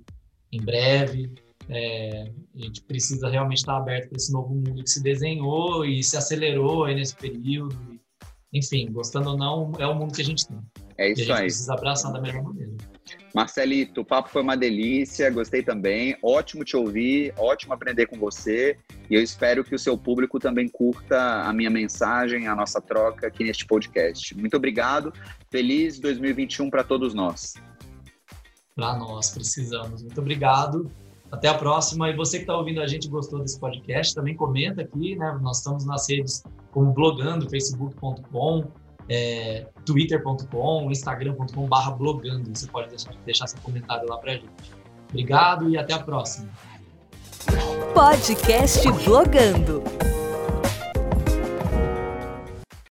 [0.52, 1.32] em breve.
[1.70, 6.04] É, a gente precisa realmente estar aberto para esse novo mundo que se desenhou e
[6.04, 7.78] se acelerou aí nesse período.
[8.54, 10.60] Enfim, gostando ou não, é o mundo que a gente tem.
[10.98, 11.46] É isso e a gente aí.
[11.46, 12.74] precisa abraçar da melhor maneira.
[13.34, 16.16] Marcelito, o papo foi uma delícia, gostei também.
[16.22, 18.78] Ótimo te ouvir, ótimo aprender com você.
[19.10, 23.26] E eu espero que o seu público também curta a minha mensagem, a nossa troca
[23.26, 24.38] aqui neste podcast.
[24.38, 25.12] Muito obrigado.
[25.52, 27.56] Feliz 2021 para todos nós.
[28.76, 30.04] Para nós, precisamos.
[30.04, 30.92] Muito obrigado.
[31.34, 32.12] Até a próxima.
[32.12, 35.36] E você que está ouvindo a gente gostou desse podcast, também comenta aqui, né?
[35.42, 38.66] Nós estamos nas redes como blogando, facebook.com,
[39.10, 42.56] é, twitter.com, instagram.com barra blogando.
[42.56, 44.46] Você pode deixar, deixar seu comentário lá pra gente.
[45.10, 46.50] Obrigado e até a próxima.
[47.96, 50.13] Podcast Blogando.